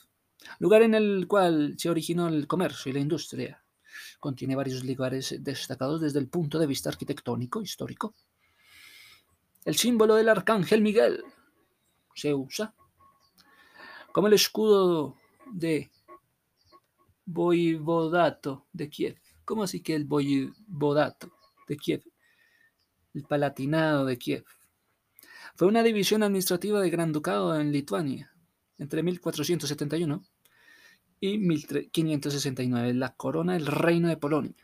lugar 0.59 0.81
en 0.81 0.95
el 0.95 1.27
cual 1.29 1.75
se 1.77 1.91
originó 1.91 2.29
el 2.29 2.47
comercio 2.47 2.89
y 2.89 2.95
la 2.95 2.99
industria. 2.99 3.63
Contiene 4.19 4.57
varios 4.57 4.83
lugares 4.85 5.37
destacados 5.41 6.01
desde 6.01 6.19
el 6.19 6.29
punto 6.29 6.59
de 6.59 6.67
vista 6.67 6.89
arquitectónico 6.89 7.61
histórico. 7.61 8.15
El 9.67 9.77
símbolo 9.77 10.15
del 10.15 10.31
arcángel 10.31 10.81
Miguel 10.81 11.23
se 12.15 12.33
usa 12.33 12.75
como 14.13 14.29
el 14.29 14.33
escudo 14.33 15.19
de 15.53 15.91
voivodato 17.27 18.67
de 18.73 18.89
Kiev. 18.89 19.21
¿Cómo 19.45 19.65
así 19.65 19.83
que 19.83 19.95
el 19.95 20.07
voivodato 20.07 21.35
de 21.69 21.77
Kiev? 21.77 22.03
El 23.13 23.25
palatinado 23.25 24.07
de 24.07 24.17
Kiev. 24.17 24.47
Fue 25.55 25.69
una 25.69 25.83
división 25.83 26.23
administrativa 26.23 26.81
de 26.81 26.89
Gran 26.89 27.13
Ducado 27.13 27.55
en 27.61 27.73
Lituania 27.73 28.33
entre 28.79 29.03
1471 29.03 30.25
y 31.21 31.39
1569, 31.39 32.95
la 32.95 33.15
corona 33.15 33.55
del 33.55 33.67
Reino 33.67 34.09
de 34.09 34.17
Polonia. 34.17 34.55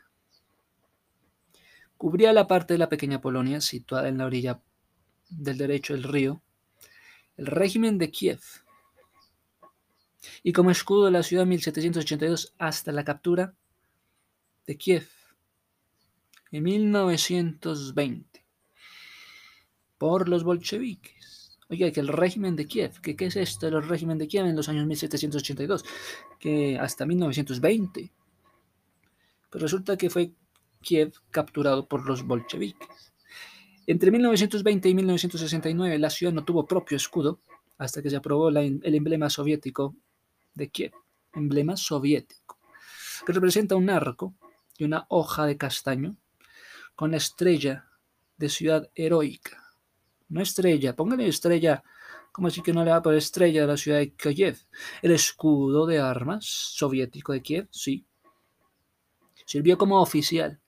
Cubría 1.97 2.33
la 2.33 2.47
parte 2.47 2.73
de 2.73 2.77
la 2.77 2.89
pequeña 2.89 3.21
Polonia 3.21 3.61
situada 3.61 4.07
en 4.07 4.17
la 4.17 4.25
orilla 4.25 4.61
del 5.29 5.57
derecho 5.57 5.93
del 5.93 6.03
río, 6.03 6.41
el 7.37 7.47
régimen 7.47 7.97
de 7.97 8.11
Kiev 8.11 8.41
y 10.43 10.53
como 10.53 10.71
escudo 10.71 11.05
de 11.05 11.11
la 11.11 11.23
ciudad 11.23 11.45
1782 11.45 12.53
hasta 12.57 12.91
la 12.91 13.03
captura 13.03 13.53
de 14.65 14.77
Kiev 14.77 15.07
en 16.51 16.63
1920 16.63 18.45
por 19.97 20.29
los 20.29 20.43
bolcheviques. 20.43 21.34
Oiga, 21.67 21.91
que 21.91 21.99
el 21.99 22.09
régimen 22.09 22.55
de 22.55 22.67
Kiev, 22.67 23.01
que 23.01 23.15
qué 23.15 23.25
es 23.25 23.35
esto 23.35 23.65
del 23.65 23.87
régimen 23.87 24.19
de 24.19 24.27
Kiev 24.27 24.45
en 24.45 24.55
los 24.55 24.69
años 24.69 24.85
1782, 24.85 25.83
que 26.39 26.77
hasta 26.77 27.07
1920. 27.07 28.11
Pues 29.49 29.61
resulta 29.61 29.97
que 29.97 30.11
fue 30.11 30.31
Kiev 30.81 31.13
capturado 31.31 31.87
por 31.87 32.05
los 32.05 32.23
bolcheviques. 32.23 33.13
Entre 33.87 34.11
1920 34.11 34.89
y 34.89 34.95
1969 34.95 35.97
la 35.97 36.09
ciudad 36.11 36.33
no 36.33 36.45
tuvo 36.45 36.67
propio 36.67 36.97
escudo 36.97 37.39
hasta 37.77 38.01
que 38.01 38.11
se 38.11 38.15
aprobó 38.15 38.49
el 38.49 38.81
emblema 38.83 39.29
soviético 39.29 39.95
de 40.53 40.69
Kiev, 40.69 40.93
emblema 41.33 41.77
soviético, 41.77 42.59
que 43.25 43.33
representa 43.33 43.75
un 43.75 43.89
arco 43.89 44.35
y 44.77 44.83
una 44.83 45.05
hoja 45.09 45.45
de 45.47 45.57
castaño 45.57 46.15
con 46.95 47.11
la 47.11 47.17
estrella 47.17 47.87
de 48.37 48.49
ciudad 48.49 48.89
heroica. 48.93 49.64
No 50.29 50.41
estrella, 50.41 50.95
póngale 50.95 51.27
estrella, 51.27 51.83
como 52.31 52.47
así 52.47 52.61
que 52.61 52.73
no 52.73 52.83
le 52.83 52.91
va 52.91 52.97
a 52.97 53.01
poner 53.01 53.19
estrella 53.19 53.61
de 53.61 53.67
la 53.67 53.77
ciudad 53.77 53.99
de 53.99 54.13
Kiev. 54.13 54.57
El 55.01 55.11
escudo 55.11 55.85
de 55.85 55.99
armas 55.99 56.45
soviético 56.45 57.31
de 57.31 57.41
Kiev, 57.41 57.67
sí. 57.71 58.05
Sirvió 59.45 59.77
como 59.77 60.01
oficial 60.01 60.59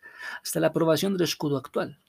hasta 0.44 0.60
la 0.60 0.68
aprobación 0.68 1.14
del 1.14 1.24
escudo 1.24 1.58
actual. 1.58 2.00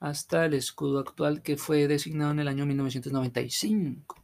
Hasta 0.00 0.44
el 0.44 0.54
escudo 0.54 1.00
actual 1.00 1.42
que 1.42 1.56
fue 1.56 1.88
designado 1.88 2.32
en 2.32 2.40
el 2.40 2.48
año 2.48 2.66
1995. 2.66 4.16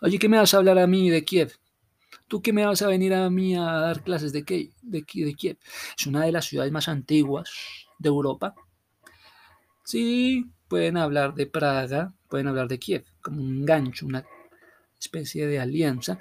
Oye, 0.00 0.18
¿qué 0.18 0.28
me 0.28 0.38
vas 0.38 0.54
a 0.54 0.58
hablar 0.58 0.78
a 0.78 0.86
mí 0.86 1.10
de 1.10 1.24
Kiev? 1.24 1.52
¿Tú 2.28 2.42
qué 2.42 2.52
me 2.52 2.64
vas 2.66 2.82
a 2.82 2.88
venir 2.88 3.14
a 3.14 3.28
mí 3.30 3.54
a 3.56 3.64
dar 3.64 4.02
clases 4.02 4.32
de, 4.32 4.44
qué? 4.44 4.70
de, 4.82 5.04
de 5.12 5.34
Kiev? 5.34 5.58
Es 5.96 6.06
una 6.06 6.24
de 6.24 6.32
las 6.32 6.46
ciudades 6.46 6.72
más 6.72 6.88
antiguas 6.88 7.50
de 7.98 8.08
Europa. 8.08 8.54
Sí, 9.84 10.50
pueden 10.66 10.96
hablar 10.96 11.34
de 11.34 11.46
Praga, 11.46 12.14
pueden 12.28 12.48
hablar 12.48 12.68
de 12.68 12.78
Kiev, 12.78 13.04
como 13.20 13.42
un 13.42 13.66
gancho, 13.66 14.06
una 14.06 14.24
especie 14.98 15.46
de 15.46 15.60
alianza. 15.60 16.18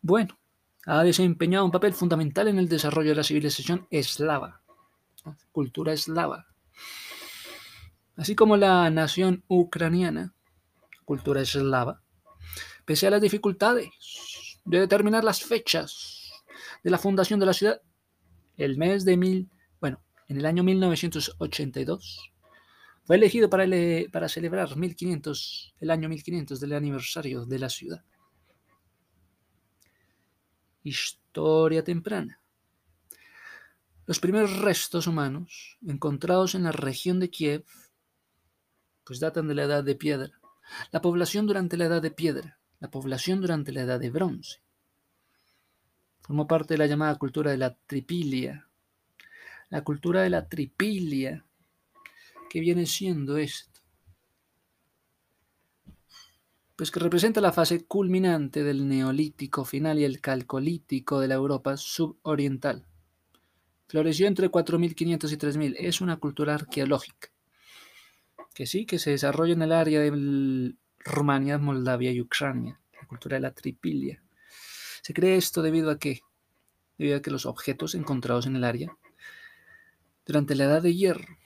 Bueno, 0.00 0.38
ha 0.86 1.04
desempeñado 1.04 1.66
un 1.66 1.70
papel 1.70 1.92
fundamental 1.92 2.48
en 2.48 2.58
el 2.58 2.70
desarrollo 2.70 3.10
de 3.10 3.16
la 3.16 3.22
civilización 3.22 3.86
eslava, 3.90 4.62
cultura 5.52 5.92
eslava, 5.92 6.46
así 8.16 8.34
como 8.34 8.56
la 8.56 8.88
nación 8.88 9.44
ucraniana, 9.46 10.32
cultura 11.04 11.42
eslava, 11.42 12.02
pese 12.86 13.06
a 13.06 13.10
las 13.10 13.20
dificultades 13.20 13.90
de 14.64 14.80
determinar 14.80 15.22
las 15.22 15.42
fechas 15.42 16.32
de 16.82 16.90
la 16.90 16.98
fundación 16.98 17.40
de 17.40 17.46
la 17.46 17.52
ciudad, 17.52 17.82
el 18.56 18.78
mes 18.78 19.04
de 19.04 19.18
mil, 19.18 19.50
bueno, 19.80 20.02
en 20.28 20.38
el 20.38 20.46
año 20.46 20.62
1982, 20.62 22.32
fue 23.10 23.16
elegido 23.16 23.50
para, 23.50 24.28
celebrar 24.28 24.76
1500, 24.76 25.74
el 25.80 25.90
año 25.90 26.08
1500 26.08 26.60
del 26.60 26.74
aniversario 26.74 27.44
de 27.44 27.58
la 27.58 27.68
ciudad. 27.68 28.04
Historia 30.84 31.82
temprana. 31.82 32.40
Los 34.06 34.20
primeros 34.20 34.60
restos 34.60 35.08
humanos 35.08 35.76
encontrados 35.84 36.54
en 36.54 36.62
la 36.62 36.70
región 36.70 37.18
de 37.18 37.30
Kiev 37.30 37.64
pues 39.02 39.18
datan 39.18 39.48
de 39.48 39.56
la 39.56 39.64
edad 39.64 39.82
de 39.82 39.96
piedra. 39.96 40.40
La 40.92 41.02
población 41.02 41.48
durante 41.48 41.76
la 41.76 41.86
edad 41.86 42.02
de 42.02 42.12
piedra, 42.12 42.60
la 42.78 42.92
población 42.92 43.40
durante 43.40 43.72
la 43.72 43.80
edad 43.80 43.98
de 43.98 44.10
bronce. 44.10 44.62
Formó 46.20 46.46
parte 46.46 46.74
de 46.74 46.78
la 46.78 46.86
llamada 46.86 47.16
cultura 47.16 47.50
de 47.50 47.56
la 47.56 47.74
tripilia. 47.74 48.68
La 49.68 49.82
cultura 49.82 50.22
de 50.22 50.30
la 50.30 50.48
tripilia, 50.48 51.44
que 52.50 52.60
viene 52.60 52.84
siendo 52.84 53.38
esto 53.38 53.70
pues 56.80 56.90
que 56.90 56.98
representa 56.98 57.42
la 57.42 57.52
fase 57.52 57.84
culminante 57.84 58.64
del 58.64 58.88
neolítico 58.88 59.66
final 59.66 59.98
y 59.98 60.04
el 60.04 60.22
calcolítico 60.22 61.20
de 61.20 61.28
la 61.28 61.34
Europa 61.34 61.76
suboriental. 61.76 62.86
Floreció 63.86 64.26
entre 64.26 64.48
4500 64.48 65.30
y 65.30 65.36
3000. 65.36 65.76
Es 65.78 66.00
una 66.00 66.16
cultura 66.16 66.54
arqueológica 66.54 67.28
que 68.54 68.64
sí, 68.64 68.86
que 68.86 68.98
se 68.98 69.10
desarrolla 69.10 69.52
en 69.52 69.60
el 69.60 69.72
área 69.72 70.00
de 70.00 70.74
Rumania, 71.00 71.58
Moldavia 71.58 72.12
y 72.12 72.22
Ucrania, 72.22 72.80
la 72.98 73.06
cultura 73.06 73.36
de 73.36 73.40
la 73.40 73.52
tripilia. 73.52 74.22
Se 75.02 75.12
cree 75.12 75.36
esto 75.36 75.60
debido 75.60 75.90
a 75.90 75.98
que, 75.98 76.20
debido 76.96 77.18
a 77.18 77.20
que 77.20 77.30
los 77.30 77.44
objetos 77.44 77.94
encontrados 77.94 78.46
en 78.46 78.56
el 78.56 78.64
área 78.64 78.96
durante 80.24 80.54
la 80.54 80.64
Edad 80.64 80.80
de 80.80 80.94
Hierro, 80.94 81.36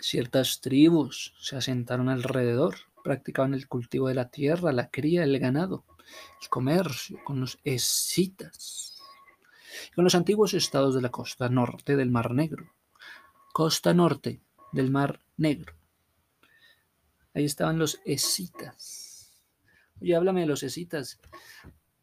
ciertas 0.00 0.60
tribus 0.60 1.34
se 1.38 1.56
asentaron 1.56 2.08
alrededor 2.08 2.76
practicaban 3.04 3.52
el 3.52 3.68
cultivo 3.68 4.08
de 4.08 4.14
la 4.14 4.30
tierra, 4.30 4.72
la 4.72 4.90
cría, 4.90 5.24
el 5.24 5.38
ganado, 5.38 5.84
el 6.40 6.48
comercio 6.48 7.18
con 7.22 7.38
los 7.38 7.58
escitas, 7.62 8.98
con 9.94 10.04
los 10.04 10.14
antiguos 10.14 10.54
estados 10.54 10.94
de 10.94 11.02
la 11.02 11.10
costa 11.10 11.50
norte 11.50 11.96
del 11.96 12.10
Mar 12.10 12.32
Negro. 12.32 12.72
Costa 13.52 13.92
norte 13.92 14.40
del 14.72 14.90
Mar 14.90 15.20
Negro. 15.36 15.74
Ahí 17.34 17.44
estaban 17.44 17.78
los 17.78 18.00
escitas. 18.06 19.32
Oye, 20.00 20.16
háblame 20.16 20.40
de 20.40 20.46
los 20.46 20.62
escitas. 20.62 21.20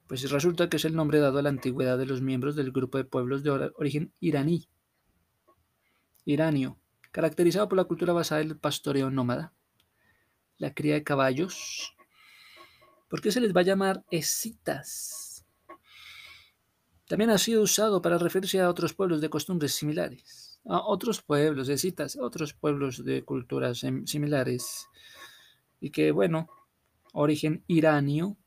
Pues 0.07 0.29
resulta 0.29 0.69
que 0.69 0.77
es 0.77 0.85
el 0.85 0.95
nombre 0.95 1.19
dado 1.19 1.39
a 1.39 1.41
la 1.41 1.49
antigüedad 1.49 1.97
de 1.97 2.05
los 2.05 2.21
miembros 2.21 2.55
del 2.55 2.71
grupo 2.71 2.99
de 2.99 3.05
pueblos 3.05 3.43
de 3.43 3.49
origen 3.49 4.13
iraní, 4.19 4.67
iranio, 6.25 6.77
caracterizado 7.11 7.69
por 7.69 7.77
la 7.77 7.85
cultura 7.85 8.13
basada 8.13 8.41
en 8.41 8.49
el 8.49 8.57
pastoreo 8.57 9.09
nómada 9.09 9.53
la 10.61 10.75
cría 10.75 10.93
de 10.93 11.03
caballos. 11.03 11.95
¿Por 13.09 13.19
qué 13.19 13.31
se 13.31 13.41
les 13.41 13.53
va 13.53 13.61
a 13.61 13.65
llamar 13.65 14.05
escitas? 14.11 15.43
También 17.07 17.31
ha 17.31 17.39
sido 17.39 17.63
usado 17.63 17.99
para 18.01 18.19
referirse 18.19 18.61
a 18.61 18.69
otros 18.69 18.93
pueblos 18.93 19.21
de 19.21 19.29
costumbres 19.29 19.73
similares. 19.73 20.61
A 20.65 20.79
otros 20.85 21.23
pueblos, 21.23 21.67
escitas, 21.67 22.15
otros 22.15 22.53
pueblos 22.53 23.03
de 23.03 23.25
culturas 23.25 23.83
similares. 24.05 24.87
Y 25.79 25.89
que, 25.89 26.11
bueno, 26.11 26.47
origen 27.11 27.63
iranio, 27.65 28.37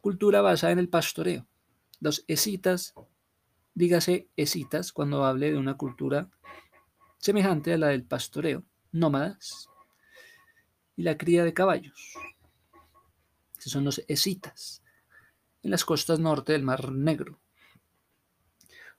cultura 0.00 0.40
basada 0.40 0.72
en 0.72 0.78
el 0.78 0.88
pastoreo. 0.88 1.46
Los 2.00 2.24
escitas, 2.26 2.94
dígase 3.74 4.30
escitas 4.34 4.94
cuando 4.94 5.26
hable 5.26 5.52
de 5.52 5.58
una 5.58 5.76
cultura 5.76 6.30
semejante 7.26 7.72
a 7.72 7.76
la 7.76 7.88
del 7.88 8.04
pastoreo, 8.04 8.62
nómadas, 8.92 9.68
y 10.94 11.02
la 11.02 11.18
cría 11.18 11.42
de 11.42 11.52
caballos, 11.52 12.14
que 13.60 13.68
son 13.68 13.82
los 13.82 14.00
escitas, 14.06 14.84
en 15.64 15.72
las 15.72 15.84
costas 15.84 16.20
norte 16.20 16.52
del 16.52 16.62
Mar 16.62 16.92
Negro. 16.92 17.40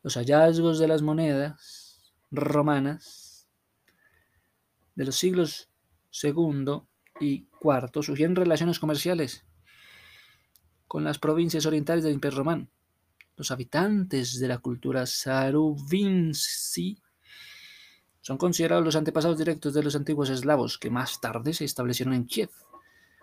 Los 0.04 0.16
hallazgos 0.16 0.78
de 0.78 0.90
las 0.90 1.02
monedas 1.02 2.12
romanas 2.30 3.48
de 4.96 5.06
los 5.06 5.16
siglos 5.16 5.70
II 6.22 6.82
y 7.22 7.48
IV 7.62 8.04
sugieren 8.04 8.36
relaciones 8.36 8.78
comerciales 8.78 9.46
con 10.86 11.06
las 11.06 11.18
provincias 11.18 11.66
orientales 11.66 12.04
del 12.04 12.16
Imperio 12.16 12.40
Romano. 12.40 12.68
Los 13.38 13.52
habitantes 13.52 14.38
de 14.38 14.50
la 14.50 14.58
cultura 14.58 15.06
saruvinci 15.06 17.02
son 18.28 18.38
considerados 18.38 18.84
los 18.84 18.98
antepasados 18.98 19.38
directos 19.38 19.74
de 19.74 19.82
los 19.82 19.96
antiguos 19.96 20.30
eslavos 20.30 20.78
que 20.78 20.90
más 20.90 21.22
tarde 21.22 21.54
se 21.54 21.64
establecieron 21.64 22.14
en 22.14 22.26
Kiev. 22.26 22.50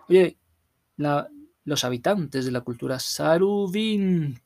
Oye, 0.09 0.39
los 0.97 1.83
habitantes 1.83 2.43
de 2.43 2.51
la 2.51 2.61
cultura 2.61 2.97
Saruvinci, 2.97 4.39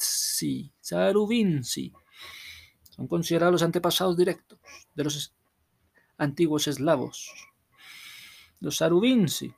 Saruvinci 0.82 1.94
son 2.90 3.08
considerados 3.08 3.54
los 3.54 3.64
antepasados 3.64 4.18
directos 4.18 4.60
de 4.96 5.04
los 5.06 5.34
antiguos 6.18 6.68
eslavos. 6.68 7.32
Los 8.60 8.76
Saruvinci 8.76 9.54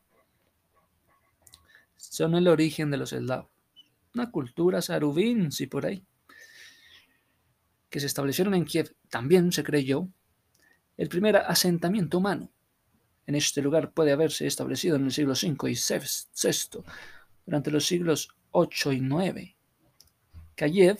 son 1.96 2.36
el 2.36 2.48
origen 2.48 2.92
de 2.92 2.98
los 2.98 3.12
eslavos. 3.12 3.50
Una 4.14 4.30
cultura 4.30 4.84
Saruvinci 4.84 5.66
por 5.66 5.88
ahí, 5.88 6.06
que 7.90 8.00
se 8.00 8.06
establecieron 8.06 8.54
en 8.54 8.66
Kiev. 8.66 8.96
También 9.10 9.52
se 9.52 9.64
creyó 9.64 10.08
el 11.02 11.10
primer 11.10 11.36
asentamiento 11.36 12.20
humano 12.20 12.52
en 13.26 13.34
este 13.34 13.64
lugar 13.64 13.92
puede 13.92 14.12
haberse 14.12 14.46
establecido 14.46 14.98
en 14.98 15.06
el 15.06 15.12
siglo 15.12 15.34
V 15.34 15.72
y 15.72 15.74
VI, 15.74 16.84
durante 17.44 17.72
los 17.72 17.88
siglos 17.88 18.30
VIII 18.54 18.94
y 18.94 18.98
IX. 18.98 19.56
Kayev 20.54 21.00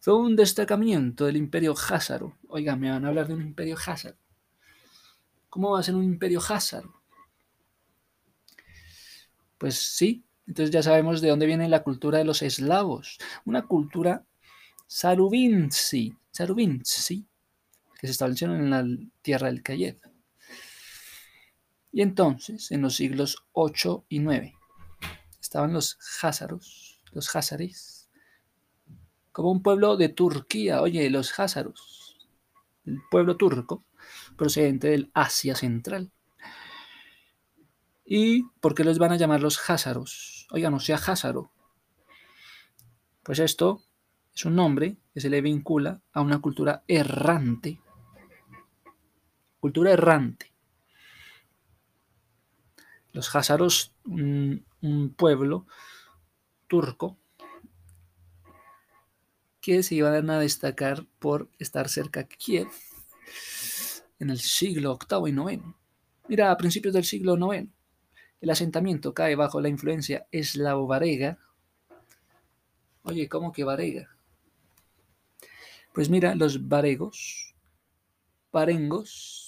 fue 0.00 0.16
un 0.16 0.36
destacamiento 0.36 1.26
del 1.26 1.36
imperio 1.36 1.74
házaro. 1.74 2.38
Oiga, 2.48 2.76
me 2.76 2.90
van 2.90 3.04
a 3.04 3.08
hablar 3.08 3.28
de 3.28 3.34
un 3.34 3.42
imperio 3.42 3.76
házaro. 3.76 4.16
¿Cómo 5.50 5.72
va 5.72 5.80
a 5.80 5.82
ser 5.82 5.96
un 5.96 6.04
imperio 6.04 6.40
házaro? 6.40 7.02
Pues 9.58 9.76
sí, 9.76 10.24
entonces 10.46 10.72
ya 10.72 10.82
sabemos 10.82 11.20
de 11.20 11.28
dónde 11.28 11.44
viene 11.44 11.68
la 11.68 11.82
cultura 11.82 12.16
de 12.16 12.24
los 12.24 12.40
eslavos. 12.40 13.18
Una 13.44 13.66
cultura 13.66 14.24
saruvinci 14.86 16.16
que 18.00 18.06
se 18.06 18.12
establecieron 18.12 18.56
en 18.56 18.70
la 18.70 18.84
tierra 19.20 19.48
del 19.48 19.62
Cayet. 19.62 20.00
Y 21.92 22.00
entonces, 22.00 22.70
en 22.70 22.80
los 22.80 22.96
siglos 22.96 23.44
8 23.52 24.06
y 24.08 24.20
9, 24.20 24.54
estaban 25.38 25.74
los 25.74 25.98
házaros, 26.22 27.02
los 27.12 27.36
házares, 27.36 28.08
como 29.32 29.50
un 29.50 29.62
pueblo 29.62 29.98
de 29.98 30.08
Turquía. 30.08 30.80
Oye, 30.80 31.10
los 31.10 31.38
házaros, 31.38 32.26
el 32.86 33.02
pueblo 33.10 33.36
turco, 33.36 33.84
procedente 34.34 34.88
del 34.88 35.10
Asia 35.12 35.54
Central. 35.54 36.10
¿Y 38.06 38.44
por 38.60 38.74
qué 38.74 38.82
los 38.82 38.98
van 38.98 39.12
a 39.12 39.16
llamar 39.16 39.42
los 39.42 39.68
házaros? 39.68 40.48
Oigan, 40.52 40.72
o 40.72 40.80
sea, 40.80 40.96
házaro. 40.96 41.52
Pues 43.22 43.40
esto 43.40 43.84
es 44.34 44.46
un 44.46 44.56
nombre 44.56 44.96
que 45.12 45.20
se 45.20 45.28
le 45.28 45.42
vincula 45.42 46.00
a 46.12 46.22
una 46.22 46.40
cultura 46.40 46.82
errante 46.88 47.78
cultura 49.60 49.92
errante. 49.92 50.52
Los 53.12 53.34
házaros, 53.34 53.92
un, 54.04 54.64
pueblo 55.16 55.66
turco 56.66 57.18
que 59.60 59.82
se 59.82 59.96
iban 59.96 60.30
a 60.30 60.40
destacar 60.40 61.06
por 61.18 61.50
estar 61.58 61.88
cerca 61.88 62.20
de 62.20 62.28
Kiev 62.28 62.68
en 64.18 64.30
el 64.30 64.40
siglo 64.40 64.98
VIII 64.98 65.30
y 65.30 65.54
IX. 65.54 65.64
Mira, 66.28 66.50
a 66.50 66.56
principios 66.56 66.94
del 66.94 67.04
siglo 67.04 67.36
IX, 67.36 67.68
el 68.40 68.50
asentamiento 68.50 69.12
cae 69.12 69.34
bajo 69.34 69.60
la 69.60 69.68
influencia 69.68 70.26
eslavo-varega. 70.30 71.38
Oye, 73.02 73.28
¿cómo 73.28 73.52
que 73.52 73.64
varega? 73.64 74.08
Pues 75.92 76.08
mira, 76.08 76.34
los 76.36 76.68
varegos, 76.68 77.54
varengos, 78.52 79.39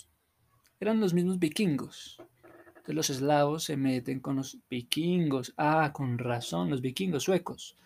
eran 0.83 1.01
los 1.01 1.14
mismos 1.14 1.38
vikingos. 1.38 2.21
Entonces 2.68 2.95
los 2.95 3.11
eslavos 3.11 3.64
se 3.64 3.77
meten 3.77 4.18
con 4.18 4.37
los 4.37 4.59
vikingos. 4.68 5.55
Ah, 5.57 5.92
con 5.92 6.18
razón, 6.18 6.71
los 6.71 6.81
vikingos 6.81 7.23
suecos. 7.23 7.77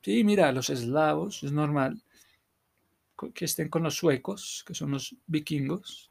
Sí, 0.00 0.22
mira, 0.22 0.52
los 0.52 0.70
eslavos, 0.70 1.42
es 1.42 1.50
normal 1.50 2.00
que 3.34 3.44
estén 3.44 3.68
con 3.68 3.82
los 3.82 3.96
suecos, 3.96 4.64
que 4.66 4.74
son 4.74 4.92
los 4.92 5.16
vikingos. 5.26 6.10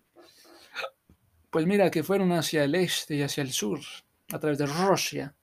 Pues 1.49 1.65
mira, 1.65 1.91
que 1.91 2.03
fueron 2.03 2.31
hacia 2.31 2.63
el 2.63 2.75
este 2.75 3.15
y 3.15 3.21
hacia 3.21 3.43
el 3.43 3.51
sur, 3.51 3.79
a 4.31 4.39
través 4.39 4.57
de 4.57 4.65
Rusia, 4.65 5.35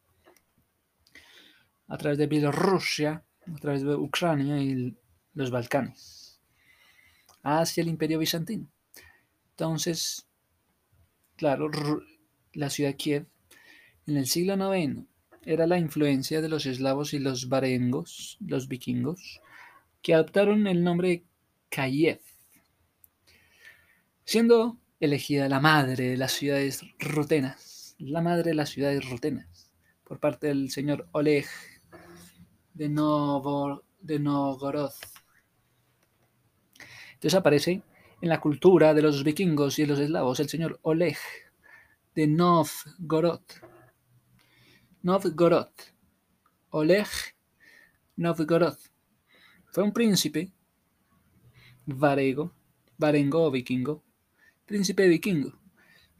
a 1.88 1.96
través 1.96 2.18
de 2.18 2.26
Bielorrusia, 2.26 3.24
a 3.46 3.58
través 3.58 3.82
de 3.82 3.94
Ucrania 3.94 4.60
y 4.60 4.96
los 5.34 5.50
Balcanes, 5.50 6.40
hacia 7.42 7.82
el 7.82 7.88
imperio 7.88 8.18
bizantino. 8.18 8.68
Entonces, 9.50 10.26
claro, 11.40 11.70
la 12.52 12.68
ciudad 12.68 12.90
de 12.90 12.96
Kiev 12.98 13.26
en 14.06 14.18
el 14.18 14.26
siglo 14.26 14.74
IX 14.74 15.06
era 15.42 15.66
la 15.66 15.78
influencia 15.78 16.42
de 16.42 16.50
los 16.50 16.66
eslavos 16.66 17.14
y 17.14 17.18
los 17.18 17.48
varengos, 17.48 18.36
los 18.40 18.68
vikingos, 18.68 19.40
que 20.02 20.12
adoptaron 20.12 20.66
el 20.66 20.84
nombre 20.84 21.24
Kiev, 21.70 22.20
siendo 24.22 24.76
elegida 25.00 25.48
la 25.48 25.60
madre 25.60 26.10
de 26.10 26.18
las 26.18 26.32
ciudades 26.32 26.84
rutenas, 26.98 27.96
la 27.98 28.20
madre 28.20 28.50
de 28.50 28.54
las 28.56 28.68
ciudades 28.68 29.08
rutenas, 29.08 29.72
por 30.04 30.20
parte 30.20 30.48
del 30.48 30.70
señor 30.70 31.08
Oleg 31.12 31.46
de, 32.74 32.84
de 32.84 34.18
Novgorod. 34.18 34.92
Entonces 37.14 37.34
aparece 37.34 37.82
en 38.20 38.28
la 38.28 38.40
cultura 38.40 38.92
de 38.94 39.02
los 39.02 39.24
vikingos 39.24 39.78
y 39.78 39.82
de 39.82 39.88
los 39.88 39.98
eslavos 39.98 40.40
el 40.40 40.48
señor 40.48 40.78
Oleg 40.82 41.16
de 42.14 42.26
Novgorod. 42.26 43.40
Novgorod. 45.02 45.70
Oleg 46.70 47.08
Novgorod. 48.16 48.76
Fue 49.72 49.82
un 49.82 49.92
príncipe 49.92 50.52
varego, 51.86 52.52
varengo 52.98 53.44
o 53.44 53.50
vikingo, 53.50 54.02
príncipe 54.66 55.08
vikingo, 55.08 55.58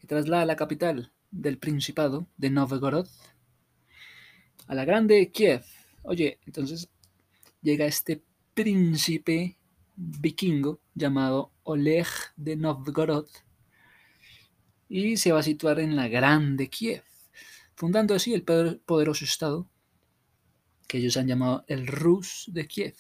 que 0.00 0.06
traslada 0.06 0.44
la 0.46 0.56
capital 0.56 1.12
del 1.30 1.58
principado 1.58 2.26
de 2.36 2.50
Novgorod 2.50 3.08
a 4.66 4.74
la 4.74 4.84
grande 4.84 5.30
Kiev. 5.30 5.64
Oye, 6.02 6.38
entonces 6.46 6.88
llega 7.60 7.86
este 7.86 8.22
príncipe 8.54 9.58
vikingo 9.96 10.80
llamado 10.94 11.52
Oleg 11.70 12.06
de 12.36 12.56
Novgorod 12.56 13.28
y 14.88 15.16
se 15.16 15.32
va 15.32 15.38
a 15.38 15.44
situar 15.44 15.78
en 15.78 15.94
la 15.94 16.08
Grande 16.08 16.68
Kiev, 16.68 17.04
fundando 17.74 18.14
así 18.14 18.34
el 18.34 18.42
poderoso 18.42 19.24
estado 19.24 19.68
que 20.88 20.98
ellos 20.98 21.16
han 21.16 21.28
llamado 21.28 21.64
el 21.68 21.86
Rus 21.86 22.46
de 22.48 22.66
Kiev. 22.66 22.96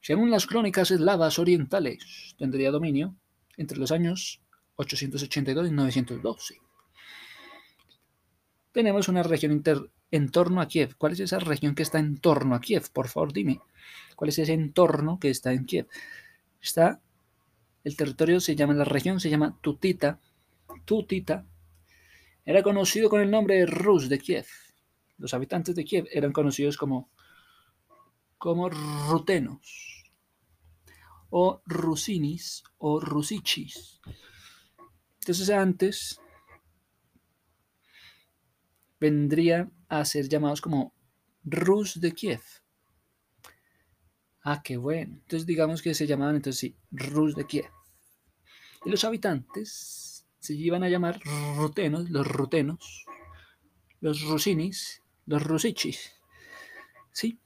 Según 0.00 0.30
las 0.30 0.46
crónicas 0.46 0.90
eslavas 0.90 1.38
orientales, 1.38 2.34
tendría 2.36 2.72
dominio 2.72 3.14
entre 3.56 3.78
los 3.78 3.92
años 3.92 4.42
882 4.76 5.68
y 5.68 5.70
912. 5.70 6.58
Tenemos 8.72 9.08
una 9.08 9.22
región 9.22 9.62
en 10.10 10.30
torno 10.30 10.60
a 10.60 10.66
Kiev. 10.66 10.96
¿Cuál 10.98 11.12
es 11.12 11.20
esa 11.20 11.38
región 11.38 11.76
que 11.76 11.84
está 11.84 12.00
en 12.00 12.18
torno 12.18 12.56
a 12.56 12.60
Kiev? 12.60 12.90
Por 12.92 13.06
favor, 13.06 13.32
dime. 13.32 13.60
¿Cuál 14.16 14.30
es 14.30 14.38
ese 14.40 14.52
entorno 14.52 15.20
que 15.20 15.30
está 15.30 15.52
en 15.52 15.64
Kiev? 15.64 15.86
Está, 16.60 17.00
el 17.84 17.96
territorio 17.96 18.40
se 18.40 18.56
llama, 18.56 18.74
la 18.74 18.84
región 18.84 19.20
se 19.20 19.30
llama 19.30 19.58
Tutita, 19.60 20.18
Tutita, 20.84 21.46
era 22.44 22.62
conocido 22.62 23.08
con 23.08 23.20
el 23.20 23.30
nombre 23.30 23.56
de 23.56 23.66
Rus 23.66 24.08
de 24.08 24.18
Kiev. 24.18 24.46
Los 25.18 25.32
habitantes 25.34 25.74
de 25.74 25.84
Kiev 25.84 26.06
eran 26.10 26.32
conocidos 26.32 26.76
como, 26.76 27.10
como 28.38 28.68
rutenos, 28.68 30.12
o 31.30 31.62
rusinis, 31.66 32.64
o 32.78 33.00
rusichis. 33.00 34.00
Entonces 35.20 35.50
antes 35.50 36.20
vendría 38.98 39.70
a 39.88 40.04
ser 40.04 40.28
llamados 40.28 40.60
como 40.60 40.94
Rus 41.44 42.00
de 42.00 42.12
Kiev. 42.12 42.42
Ah, 44.42 44.62
qué 44.62 44.76
bueno. 44.76 45.14
Entonces 45.14 45.46
digamos 45.46 45.80
que 45.80 45.94
se 45.94 46.06
llamaban 46.06 46.36
entonces 46.36 46.60
sí, 46.60 46.76
Rus 46.90 47.34
de 47.34 47.46
Kiev. 47.46 47.73
Y 48.84 48.90
los 48.90 49.04
habitantes 49.04 50.26
se 50.38 50.54
iban 50.54 50.82
a 50.82 50.88
llamar 50.88 51.20
rutenos, 51.56 52.10
los 52.10 52.26
rutenos, 52.26 53.06
los 54.00 54.22
rusinis, 54.22 55.02
los 55.24 55.42
rusichis. 55.42 56.12
¿Sí? 57.12 57.38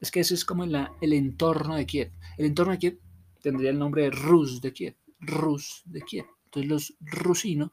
Es 0.00 0.10
que 0.10 0.20
ese 0.20 0.34
es 0.34 0.44
como 0.44 0.64
el 0.64 1.12
entorno 1.12 1.76
de 1.76 1.86
Kiev. 1.86 2.12
El 2.36 2.46
entorno 2.46 2.72
de 2.72 2.78
Kiev 2.78 3.00
tendría 3.40 3.70
el 3.70 3.78
nombre 3.78 4.02
de 4.02 4.10
Rus 4.10 4.60
de 4.60 4.72
Kiev. 4.72 4.96
Rus 5.20 5.82
de 5.86 6.02
Kiev. 6.02 6.26
Entonces 6.44 6.70
los 6.70 6.94
rusinos, 7.00 7.70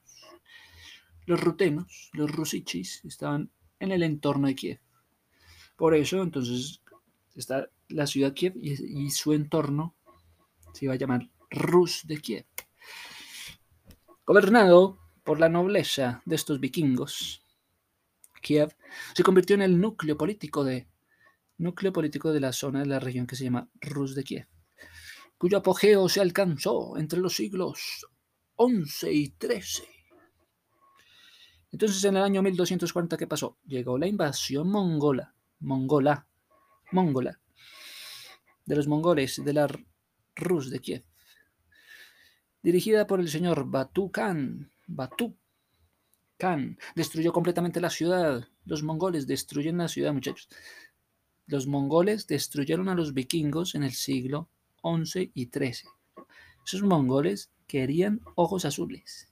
los 1.26 1.42
rutenos, 1.42 2.10
los 2.14 2.32
rusichis 2.32 3.04
estaban 3.04 3.52
en 3.80 3.92
el 3.92 4.04
entorno 4.04 4.48
de 4.48 4.56
Kiev. 4.56 4.80
Por 5.76 5.94
eso, 5.96 6.24
entonces, 6.24 6.82
está 7.36 7.70
la 7.90 8.08
ciudad 8.08 8.34
Kiev 8.34 8.54
y, 8.56 9.06
y 9.06 9.12
su 9.12 9.34
entorno 9.34 9.96
se 10.74 10.86
iba 10.86 10.94
a 10.94 10.98
llamar 10.98 11.30
Rus 11.50 12.06
de 12.06 12.20
Kiev. 12.20 12.46
Gobernado 14.26 15.00
por 15.24 15.40
la 15.40 15.48
nobleza 15.48 16.22
de 16.26 16.36
estos 16.36 16.60
vikingos, 16.60 17.42
Kiev 18.42 18.76
se 19.16 19.24
convirtió 19.24 19.56
en 19.56 19.62
el 19.62 19.80
núcleo 19.80 20.18
político 20.18 20.66
de, 20.66 20.90
núcleo 21.58 21.94
político 21.94 22.34
de 22.34 22.42
la 22.42 22.52
zona 22.52 22.82
de 22.82 22.88
la 22.88 23.00
región 23.00 23.28
que 23.28 23.38
se 23.38 23.46
llama 23.46 23.70
Rus 23.80 24.14
de 24.14 24.24
Kiev, 24.24 24.48
cuyo 25.38 25.58
apogeo 25.58 26.10
se 26.10 26.20
alcanzó 26.20 26.98
entre 26.98 27.20
los 27.20 27.36
siglos 27.36 28.06
XI 28.58 29.10
y 29.10 29.36
XIII. 29.40 29.88
Entonces, 31.72 32.04
en 32.04 32.18
el 32.18 32.24
año 32.24 32.42
1240, 32.42 33.18
¿qué 33.18 33.28
pasó? 33.28 33.58
Llegó 33.66 33.98
la 33.98 34.08
invasión 34.08 34.70
mongola, 34.70 35.34
mongola, 35.60 36.28
mongola, 36.92 37.40
de 38.66 38.76
los 38.76 38.88
mongoles 38.88 39.42
de 39.44 39.54
la 39.54 39.68
Rus 40.36 40.70
de 40.70 40.80
Kiev 40.80 41.06
dirigida 42.68 43.08
por 43.08 43.22
el 43.22 43.30
señor 43.30 43.64
Batu 43.70 44.12
Khan. 44.12 44.70
Batu 44.88 45.34
Khan 46.36 46.78
destruyó 46.96 47.32
completamente 47.32 47.80
la 47.80 47.90
ciudad. 47.90 48.46
Los 48.66 48.84
mongoles 48.84 49.26
destruyen 49.26 49.78
la 49.78 49.88
ciudad, 49.88 50.12
muchachos. 50.12 50.50
Los 51.46 51.66
mongoles 51.66 52.28
destruyeron 52.28 52.90
a 52.90 52.94
los 52.94 53.14
vikingos 53.14 53.74
en 53.76 53.84
el 53.84 53.94
siglo 53.94 54.50
XI 54.84 55.32
y 55.34 55.46
XIII. 55.46 55.90
Esos 56.66 56.84
mongoles 56.84 57.52
querían 57.68 58.20
ojos 58.36 58.66
azules. 58.66 59.32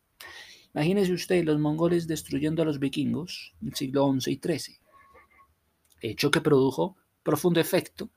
Imagínese 0.74 1.12
usted 1.12 1.44
los 1.44 1.60
mongoles 1.60 2.08
destruyendo 2.08 2.62
a 2.62 2.66
los 2.66 2.80
vikingos 2.80 3.54
en 3.62 3.68
el 3.68 3.76
siglo 3.76 4.16
XI 4.18 4.32
y 4.32 4.40
XIII. 4.42 4.78
Hecho 6.00 6.32
que 6.32 6.40
produjo 6.40 6.96
profundo 7.22 7.60
efecto 7.60 8.10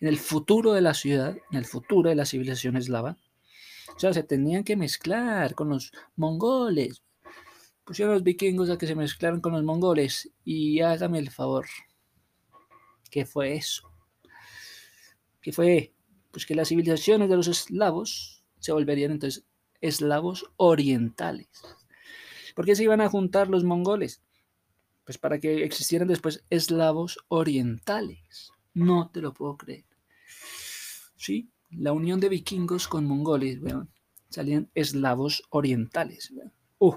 en 0.00 0.08
el 0.08 0.18
futuro 0.18 0.72
de 0.72 0.80
la 0.80 0.94
ciudad, 0.94 1.36
en 1.52 1.58
el 1.58 1.64
futuro 1.64 2.08
de 2.08 2.16
la 2.16 2.26
civilización 2.26 2.76
eslava, 2.76 3.18
o 3.98 4.00
sea, 4.00 4.12
se 4.12 4.22
tenían 4.22 4.62
que 4.62 4.76
mezclar 4.76 5.56
con 5.56 5.70
los 5.70 5.90
mongoles. 6.14 7.02
Pusieron 7.82 8.12
a 8.12 8.14
los 8.14 8.22
vikingos 8.22 8.70
a 8.70 8.78
que 8.78 8.86
se 8.86 8.94
mezclaran 8.94 9.40
con 9.40 9.54
los 9.54 9.64
mongoles. 9.64 10.30
Y 10.44 10.78
hágame 10.82 11.18
el 11.18 11.32
favor. 11.32 11.66
¿Qué 13.10 13.26
fue 13.26 13.56
eso? 13.56 13.90
¿Qué 15.42 15.50
fue? 15.50 15.94
Pues 16.30 16.46
que 16.46 16.54
las 16.54 16.68
civilizaciones 16.68 17.28
de 17.28 17.34
los 17.34 17.48
eslavos 17.48 18.44
se 18.60 18.70
volverían 18.70 19.10
entonces 19.10 19.44
eslavos 19.80 20.48
orientales. 20.58 21.48
¿Por 22.54 22.66
qué 22.66 22.76
se 22.76 22.84
iban 22.84 23.00
a 23.00 23.08
juntar 23.08 23.48
los 23.48 23.64
mongoles? 23.64 24.22
Pues 25.04 25.18
para 25.18 25.40
que 25.40 25.64
existieran 25.64 26.06
después 26.06 26.44
eslavos 26.50 27.18
orientales. 27.26 28.52
No 28.74 29.10
te 29.12 29.20
lo 29.20 29.34
puedo 29.34 29.56
creer. 29.56 29.86
¿Sí? 31.16 31.50
La 31.70 31.92
unión 31.92 32.20
de 32.20 32.28
vikingos 32.28 32.88
con 32.88 33.04
mongoles, 33.04 33.60
salían 34.28 34.70
eslavos 34.74 35.42
orientales. 35.50 36.32
Uh, 36.78 36.94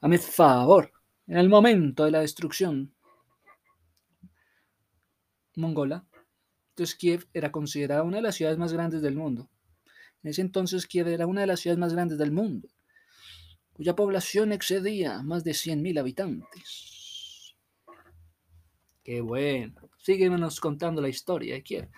hazme 0.00 0.18
favor, 0.18 0.92
en 1.26 1.38
el 1.38 1.48
momento 1.48 2.04
de 2.04 2.10
la 2.10 2.20
destrucción 2.20 2.94
mongola, 5.56 6.06
entonces 6.70 6.94
Kiev 6.96 7.26
era 7.32 7.50
considerada 7.50 8.02
una 8.02 8.18
de 8.18 8.22
las 8.22 8.34
ciudades 8.34 8.58
más 8.58 8.72
grandes 8.72 9.00
del 9.00 9.16
mundo. 9.16 9.48
En 10.22 10.30
ese 10.30 10.42
entonces 10.42 10.86
Kiev 10.86 11.08
era 11.08 11.26
una 11.26 11.40
de 11.40 11.46
las 11.46 11.60
ciudades 11.60 11.78
más 11.78 11.92
grandes 11.92 12.18
del 12.18 12.32
mundo. 12.32 12.68
cuya 13.72 13.94
población 13.94 14.52
excedía 14.52 15.22
más 15.22 15.44
de 15.44 15.50
100.000 15.52 16.00
habitantes. 16.00 17.54
Qué 19.04 19.20
bueno. 19.20 19.90
Síguenos 19.98 20.60
contando 20.60 21.02
la 21.02 21.08
historia 21.08 21.54
de 21.54 21.62
Kiev. 21.62 21.90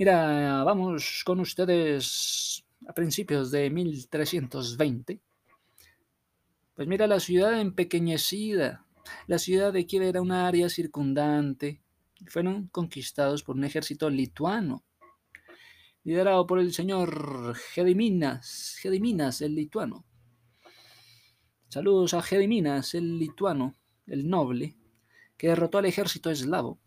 Mira, 0.00 0.62
vamos 0.62 1.24
con 1.26 1.40
ustedes 1.40 2.64
a 2.86 2.92
principios 2.92 3.50
de 3.50 3.68
1320. 3.68 5.20
Pues 6.72 6.86
mira, 6.86 7.08
la 7.08 7.18
ciudad 7.18 7.60
empequeñecida. 7.60 8.86
La 9.26 9.40
ciudad 9.40 9.72
de 9.72 9.86
Kiev 9.86 10.04
era 10.04 10.22
una 10.22 10.46
área 10.46 10.68
circundante. 10.68 11.82
Fueron 12.28 12.68
conquistados 12.68 13.42
por 13.42 13.56
un 13.56 13.64
ejército 13.64 14.08
lituano, 14.08 14.84
liderado 16.04 16.46
por 16.46 16.60
el 16.60 16.72
señor 16.72 17.56
Gediminas, 17.56 18.76
Gediminas 18.80 19.40
el 19.40 19.56
lituano. 19.56 20.04
Saludos 21.70 22.14
a 22.14 22.22
Gediminas 22.22 22.94
el 22.94 23.18
lituano, 23.18 23.74
el 24.06 24.30
noble, 24.30 24.76
que 25.36 25.48
derrotó 25.48 25.78
al 25.78 25.86
ejército 25.86 26.30
eslavo, 26.30 26.78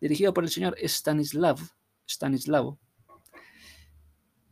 dirigido 0.00 0.32
por 0.32 0.44
el 0.44 0.50
señor 0.50 0.76
Stanislav. 0.82 1.58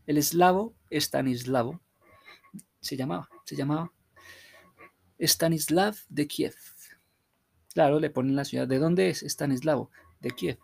El 0.06 0.18
eslavo 0.18 0.74
Stanislavo 0.90 1.80
se 2.80 2.96
llamaba, 2.96 3.28
se 3.44 3.56
llamaba 3.56 3.92
Stanislav 5.18 5.96
de 6.08 6.26
Kiev. 6.26 6.54
Claro, 7.74 8.00
le 8.00 8.10
ponen 8.10 8.36
la 8.36 8.44
ciudad. 8.44 8.66
¿De 8.66 8.78
dónde 8.78 9.10
es 9.10 9.20
Stanislavo? 9.20 9.90
De 10.20 10.30
Kiev. 10.30 10.58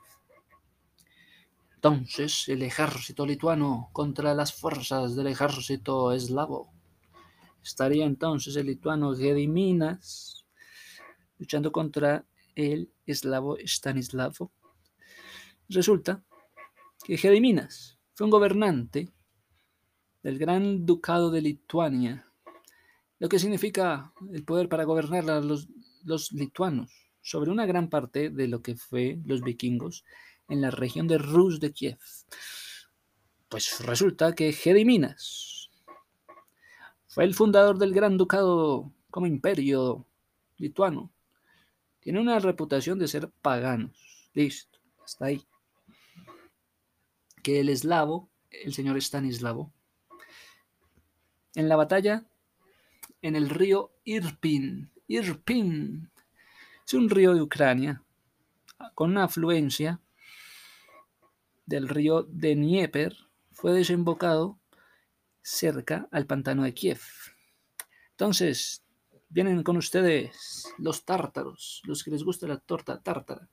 Entonces, 1.75 2.49
el 2.49 2.62
ejército 2.62 3.27
lituano 3.27 3.90
contra 3.92 4.35
las 4.35 4.55
fuerzas 4.55 5.14
del 5.16 5.27
ejército 5.27 6.12
eslavo. 6.12 6.73
Estaría 7.62 8.07
entonces 8.07 8.57
el 8.57 8.66
lituano 8.66 9.14
Gediminas 9.14 10.47
luchando 11.38 11.73
contra 11.73 12.25
el 12.55 12.90
eslavo 13.07 13.59
Stanislavo. 13.66 14.51
Resulta 15.68 16.22
que 17.05 17.16
Gediminas 17.16 17.98
fue 18.14 18.27
un 18.27 18.31
gobernante 18.31 19.11
del 20.22 20.38
Gran 20.38 20.85
Ducado 20.85 21.31
de 21.31 21.40
Lituania, 21.40 22.27
lo 23.18 23.29
que 23.29 23.38
significa 23.38 24.12
el 24.33 24.44
poder 24.44 24.68
para 24.68 24.85
gobernar 24.85 25.31
a 25.31 25.40
los, 25.40 25.68
lituanos 26.33 26.92
sobre 27.22 27.50
una 27.50 27.66
gran 27.66 27.88
parte 27.88 28.31
de 28.31 28.48
lo 28.48 28.61
que 28.62 28.77
fue 28.77 29.18
los 29.24 29.40
vikingos 29.40 30.05
en 30.48 30.61
la 30.61 30.70
región 30.70 31.09
de 31.09 31.18
Rus 31.18 31.61
de 31.61 31.72
Kiev. 31.72 31.98
Pues 33.48 33.81
resulta 33.81 34.35
que 34.35 34.53
Gediminas 34.53 35.70
fue 37.07 37.24
el 37.24 37.35
fundador 37.35 37.79
del 37.79 37.94
Gran 37.94 38.18
Ducado 38.18 38.92
como 39.11 39.27
imperio 39.27 40.07
lituano. 40.59 41.11
Tiene 42.00 42.20
una 42.20 42.38
reputación 42.38 42.98
de 42.98 43.09
ser 43.09 43.31
paganos. 43.40 44.29
Listo, 44.35 44.79
hasta 45.03 45.27
ahí. 45.27 45.46
Que 47.44 47.61
el 47.61 47.68
eslavo, 47.68 48.28
el 48.50 48.74
señor 48.74 49.00
Stanislavo, 49.00 49.72
en 51.54 51.68
la 51.68 51.76
batalla 51.76 52.26
en 53.22 53.37
el 53.37 53.48
río 53.48 53.92
Irpin, 54.04 54.90
Irpin, 55.07 56.11
es 56.87 56.94
un 56.94 57.09
río 57.09 57.35
de 57.35 57.42
Ucrania 57.42 58.02
con 58.94 59.12
una 59.12 59.24
afluencia 59.24 60.00
del 61.64 61.88
río 61.88 62.24
de 62.24 62.54
Dnieper, 62.54 63.16
fue 63.52 63.72
desembocado 63.72 64.59
cerca 65.42 66.09
al 66.11 66.26
pantano 66.26 66.64
de 66.64 66.74
Kiev. 66.74 67.00
Entonces, 68.11 68.85
vienen 69.28 69.62
con 69.62 69.76
ustedes 69.76 70.66
los 70.78 71.04
tártaros, 71.04 71.83
los 71.85 72.04
que 72.04 72.11
les 72.11 72.22
gusta 72.22 72.46
la 72.46 72.59
torta 72.59 73.00
tártara. 73.02 73.48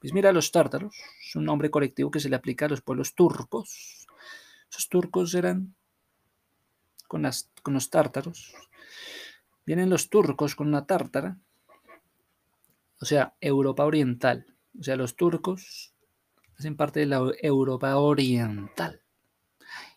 Pues 0.00 0.12
mira, 0.12 0.32
los 0.32 0.52
tártaros 0.52 0.94
es 1.26 1.36
un 1.36 1.44
nombre 1.44 1.70
colectivo 1.70 2.10
que 2.10 2.20
se 2.20 2.28
le 2.28 2.36
aplica 2.36 2.66
a 2.66 2.68
los 2.68 2.82
pueblos 2.82 3.14
turcos. 3.14 4.06
Esos 4.70 4.88
turcos 4.88 5.34
eran 5.34 5.74
con, 7.08 7.28
con 7.62 7.74
los 7.74 7.90
tártaros. 7.90 8.54
Vienen 9.66 9.90
los 9.90 10.08
turcos 10.08 10.54
con 10.54 10.68
una 10.68 10.86
tártara 10.86 11.38
o 13.00 13.04
sea, 13.04 13.34
Europa 13.40 13.84
Oriental. 13.84 14.46
O 14.78 14.82
sea, 14.82 14.96
los 14.96 15.16
turcos 15.16 15.94
hacen 16.56 16.76
parte 16.76 17.00
de 17.00 17.06
la 17.06 17.22
Europa 17.42 17.96
Oriental. 17.96 19.02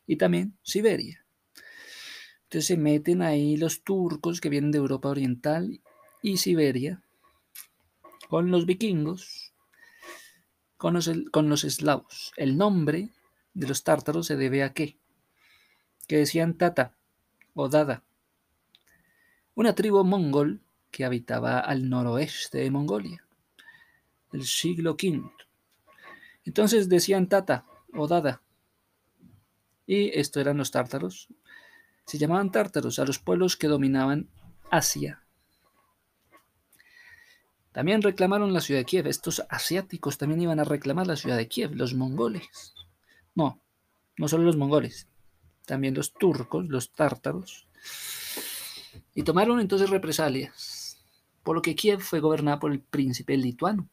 Y 0.06 0.18
también 0.18 0.58
Siberia. 0.62 1.26
Entonces 2.44 2.68
se 2.68 2.78
meten 2.78 3.22
ahí 3.22 3.58
los 3.58 3.84
turcos 3.84 4.42
que 4.42 4.50
vienen 4.50 4.72
de 4.72 4.78
Europa 4.78 5.10
Oriental 5.10 5.82
y 6.22 6.38
Siberia 6.38 7.02
con 8.28 8.52
los 8.52 8.66
vikingos, 8.66 9.51
con 10.82 10.96
los, 10.96 11.12
con 11.32 11.48
los 11.48 11.64
eslavos. 11.64 12.34
El 12.38 12.58
nombre 12.58 13.10
de 13.54 13.68
los 13.68 13.84
tártaros 13.84 14.26
se 14.26 14.36
debe 14.36 14.64
a 14.64 14.74
qué? 14.74 14.98
Que 16.08 16.18
decían 16.18 16.56
Tata 16.56 16.96
o 17.54 17.70
Dada. 17.70 18.02
Una 19.54 19.76
tribu 19.76 20.04
mongol 20.04 20.60
que 20.90 21.06
habitaba 21.06 21.60
al 21.60 21.88
noroeste 21.88 22.58
de 22.58 22.72
Mongolia, 22.72 23.24
el 24.34 24.44
siglo 24.44 24.94
V. 24.94 25.22
Entonces 26.46 26.90
decían 26.90 27.30
Tata 27.30 27.64
o 27.94 28.08
Dada, 28.08 28.42
y 29.86 30.18
esto 30.20 30.40
eran 30.40 30.58
los 30.58 30.72
tártaros. 30.72 31.28
Se 32.08 32.18
llamaban 32.18 32.52
tártaros 32.52 32.98
a 32.98 33.06
los 33.06 33.20
pueblos 33.20 33.56
que 33.56 33.68
dominaban 33.68 34.30
Asia. 34.72 35.22
También 37.72 38.02
reclamaron 38.02 38.54
la 38.54 38.62
ciudad 38.62 38.82
de 38.82 38.86
Kiev. 38.86 39.08
Estos 39.08 39.44
asiáticos 39.50 40.18
también 40.18 40.42
iban 40.42 40.60
a 40.60 40.66
reclamar 40.66 41.08
la 41.08 41.16
ciudad 41.16 41.38
de 41.38 41.48
Kiev, 41.48 41.76
los 41.76 41.94
mongoles. 41.94 42.74
No, 43.34 43.62
no 44.18 44.28
solo 44.28 44.44
los 44.44 44.58
mongoles, 44.58 45.08
también 45.66 45.94
los 45.94 46.14
turcos, 46.14 46.68
los 46.68 46.92
tártaros. 46.92 47.68
Y 49.16 49.24
tomaron 49.24 49.60
entonces 49.60 49.90
represalias 49.90 50.82
por 51.44 51.56
lo 51.56 51.62
que 51.62 51.76
Kiev 51.76 52.02
fue 52.02 52.20
gobernada 52.20 52.60
por 52.60 52.72
el 52.72 52.82
príncipe 52.82 53.36
lituano. 53.38 53.90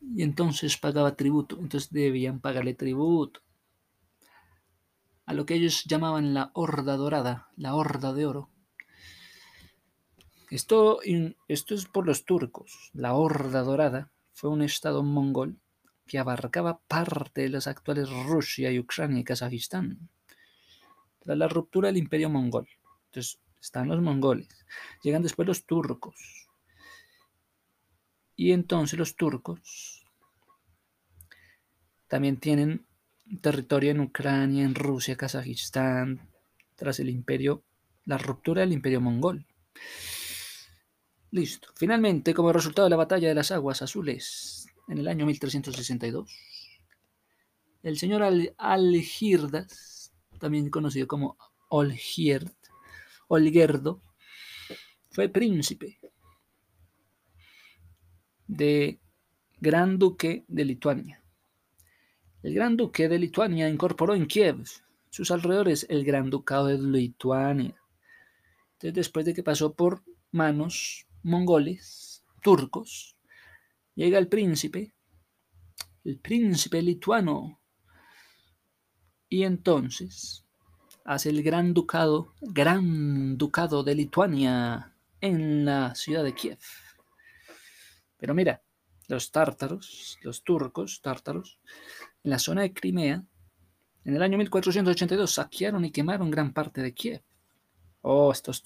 Y 0.00 0.22
entonces 0.22 0.76
pagaba 0.76 1.16
tributo, 1.16 1.58
entonces 1.58 1.90
debían 1.90 2.40
pagarle 2.40 2.74
tributo 2.74 3.40
a 5.26 5.32
lo 5.32 5.46
que 5.46 5.54
ellos 5.54 5.84
llamaban 5.84 6.34
la 6.34 6.50
horda 6.52 6.96
dorada, 6.96 7.48
la 7.56 7.74
horda 7.74 8.12
de 8.12 8.26
oro. 8.26 8.50
Esto, 10.50 11.00
esto 11.48 11.74
es 11.74 11.86
por 11.86 12.06
los 12.06 12.24
turcos. 12.24 12.90
La 12.92 13.14
horda 13.14 13.62
dorada 13.62 14.10
fue 14.32 14.50
un 14.50 14.62
estado 14.62 15.02
mongol 15.02 15.58
que 16.06 16.18
abarcaba 16.18 16.80
parte 16.86 17.42
de 17.42 17.48
las 17.48 17.66
actuales 17.66 18.10
Rusia 18.26 18.70
y 18.70 18.78
Ucrania 18.78 19.20
y 19.20 19.24
Kazajistán. 19.24 20.10
Tras 21.20 21.38
la 21.38 21.48
ruptura 21.48 21.88
del 21.88 21.96
imperio 21.96 22.28
mongol. 22.28 22.68
Entonces, 23.06 23.40
están 23.64 23.88
los 23.88 24.02
mongoles, 24.02 24.66
llegan 25.02 25.22
después 25.22 25.48
los 25.48 25.64
turcos. 25.64 26.48
Y 28.36 28.52
entonces 28.52 28.98
los 28.98 29.16
turcos 29.16 30.04
también 32.08 32.36
tienen 32.36 32.86
territorio 33.40 33.92
en 33.92 34.00
Ucrania, 34.00 34.64
en 34.64 34.74
Rusia, 34.74 35.16
Kazajistán, 35.16 36.28
tras 36.76 37.00
el 37.00 37.08
imperio, 37.08 37.62
la 38.04 38.18
ruptura 38.18 38.60
del 38.60 38.72
imperio 38.72 39.00
mongol. 39.00 39.46
Listo. 41.34 41.70
Finalmente, 41.74 42.32
como 42.32 42.52
resultado 42.52 42.86
de 42.86 42.90
la 42.90 42.96
batalla 42.96 43.26
de 43.26 43.34
las 43.34 43.50
aguas 43.50 43.82
azules 43.82 44.68
en 44.86 44.98
el 44.98 45.08
año 45.08 45.26
1362, 45.26 46.30
el 47.82 47.98
señor 47.98 48.22
Algirdas, 48.56 50.14
también 50.38 50.70
conocido 50.70 51.08
como 51.08 51.36
Olgierd, 51.70 52.52
Olgerdo 53.26 54.00
fue 55.10 55.28
príncipe 55.28 55.98
de 58.46 59.00
Gran 59.58 59.98
Duque 59.98 60.44
de 60.46 60.64
Lituania. 60.64 61.20
El 62.44 62.54
Gran 62.54 62.76
Duque 62.76 63.08
de 63.08 63.18
Lituania 63.18 63.68
incorporó 63.68 64.14
en 64.14 64.28
Kiev 64.28 64.62
sus 65.10 65.32
alrededores 65.32 65.84
el 65.90 66.04
Gran 66.04 66.30
Ducado 66.30 66.66
de 66.66 66.78
Lituania. 66.78 67.74
Entonces, 68.74 68.94
después 68.94 69.26
de 69.26 69.34
que 69.34 69.42
pasó 69.42 69.74
por 69.74 70.04
manos 70.30 71.08
mongoles, 71.24 72.24
turcos, 72.42 73.16
llega 73.94 74.18
el 74.18 74.28
príncipe, 74.28 74.94
el 76.04 76.18
príncipe 76.18 76.80
lituano, 76.82 77.60
y 79.28 79.42
entonces 79.42 80.44
hace 81.04 81.30
el 81.30 81.42
Gran 81.42 81.74
Ducado, 81.74 82.34
Gran 82.40 83.36
Ducado 83.36 83.82
de 83.82 83.94
Lituania 83.94 84.94
en 85.20 85.64
la 85.64 85.94
ciudad 85.94 86.22
de 86.22 86.34
Kiev. 86.34 86.58
Pero 88.16 88.34
mira, 88.34 88.62
los 89.08 89.32
tártaros, 89.32 90.18
los 90.22 90.44
turcos 90.44 91.00
tártaros, 91.02 91.58
en 92.22 92.30
la 92.30 92.38
zona 92.38 92.62
de 92.62 92.72
Crimea, 92.72 93.24
en 94.04 94.14
el 94.14 94.22
año 94.22 94.38
1482 94.38 95.32
saquearon 95.32 95.84
y 95.84 95.90
quemaron 95.90 96.30
gran 96.30 96.52
parte 96.52 96.82
de 96.82 96.94
Kiev. 96.94 97.22
Oh, 98.02 98.30
estos 98.30 98.62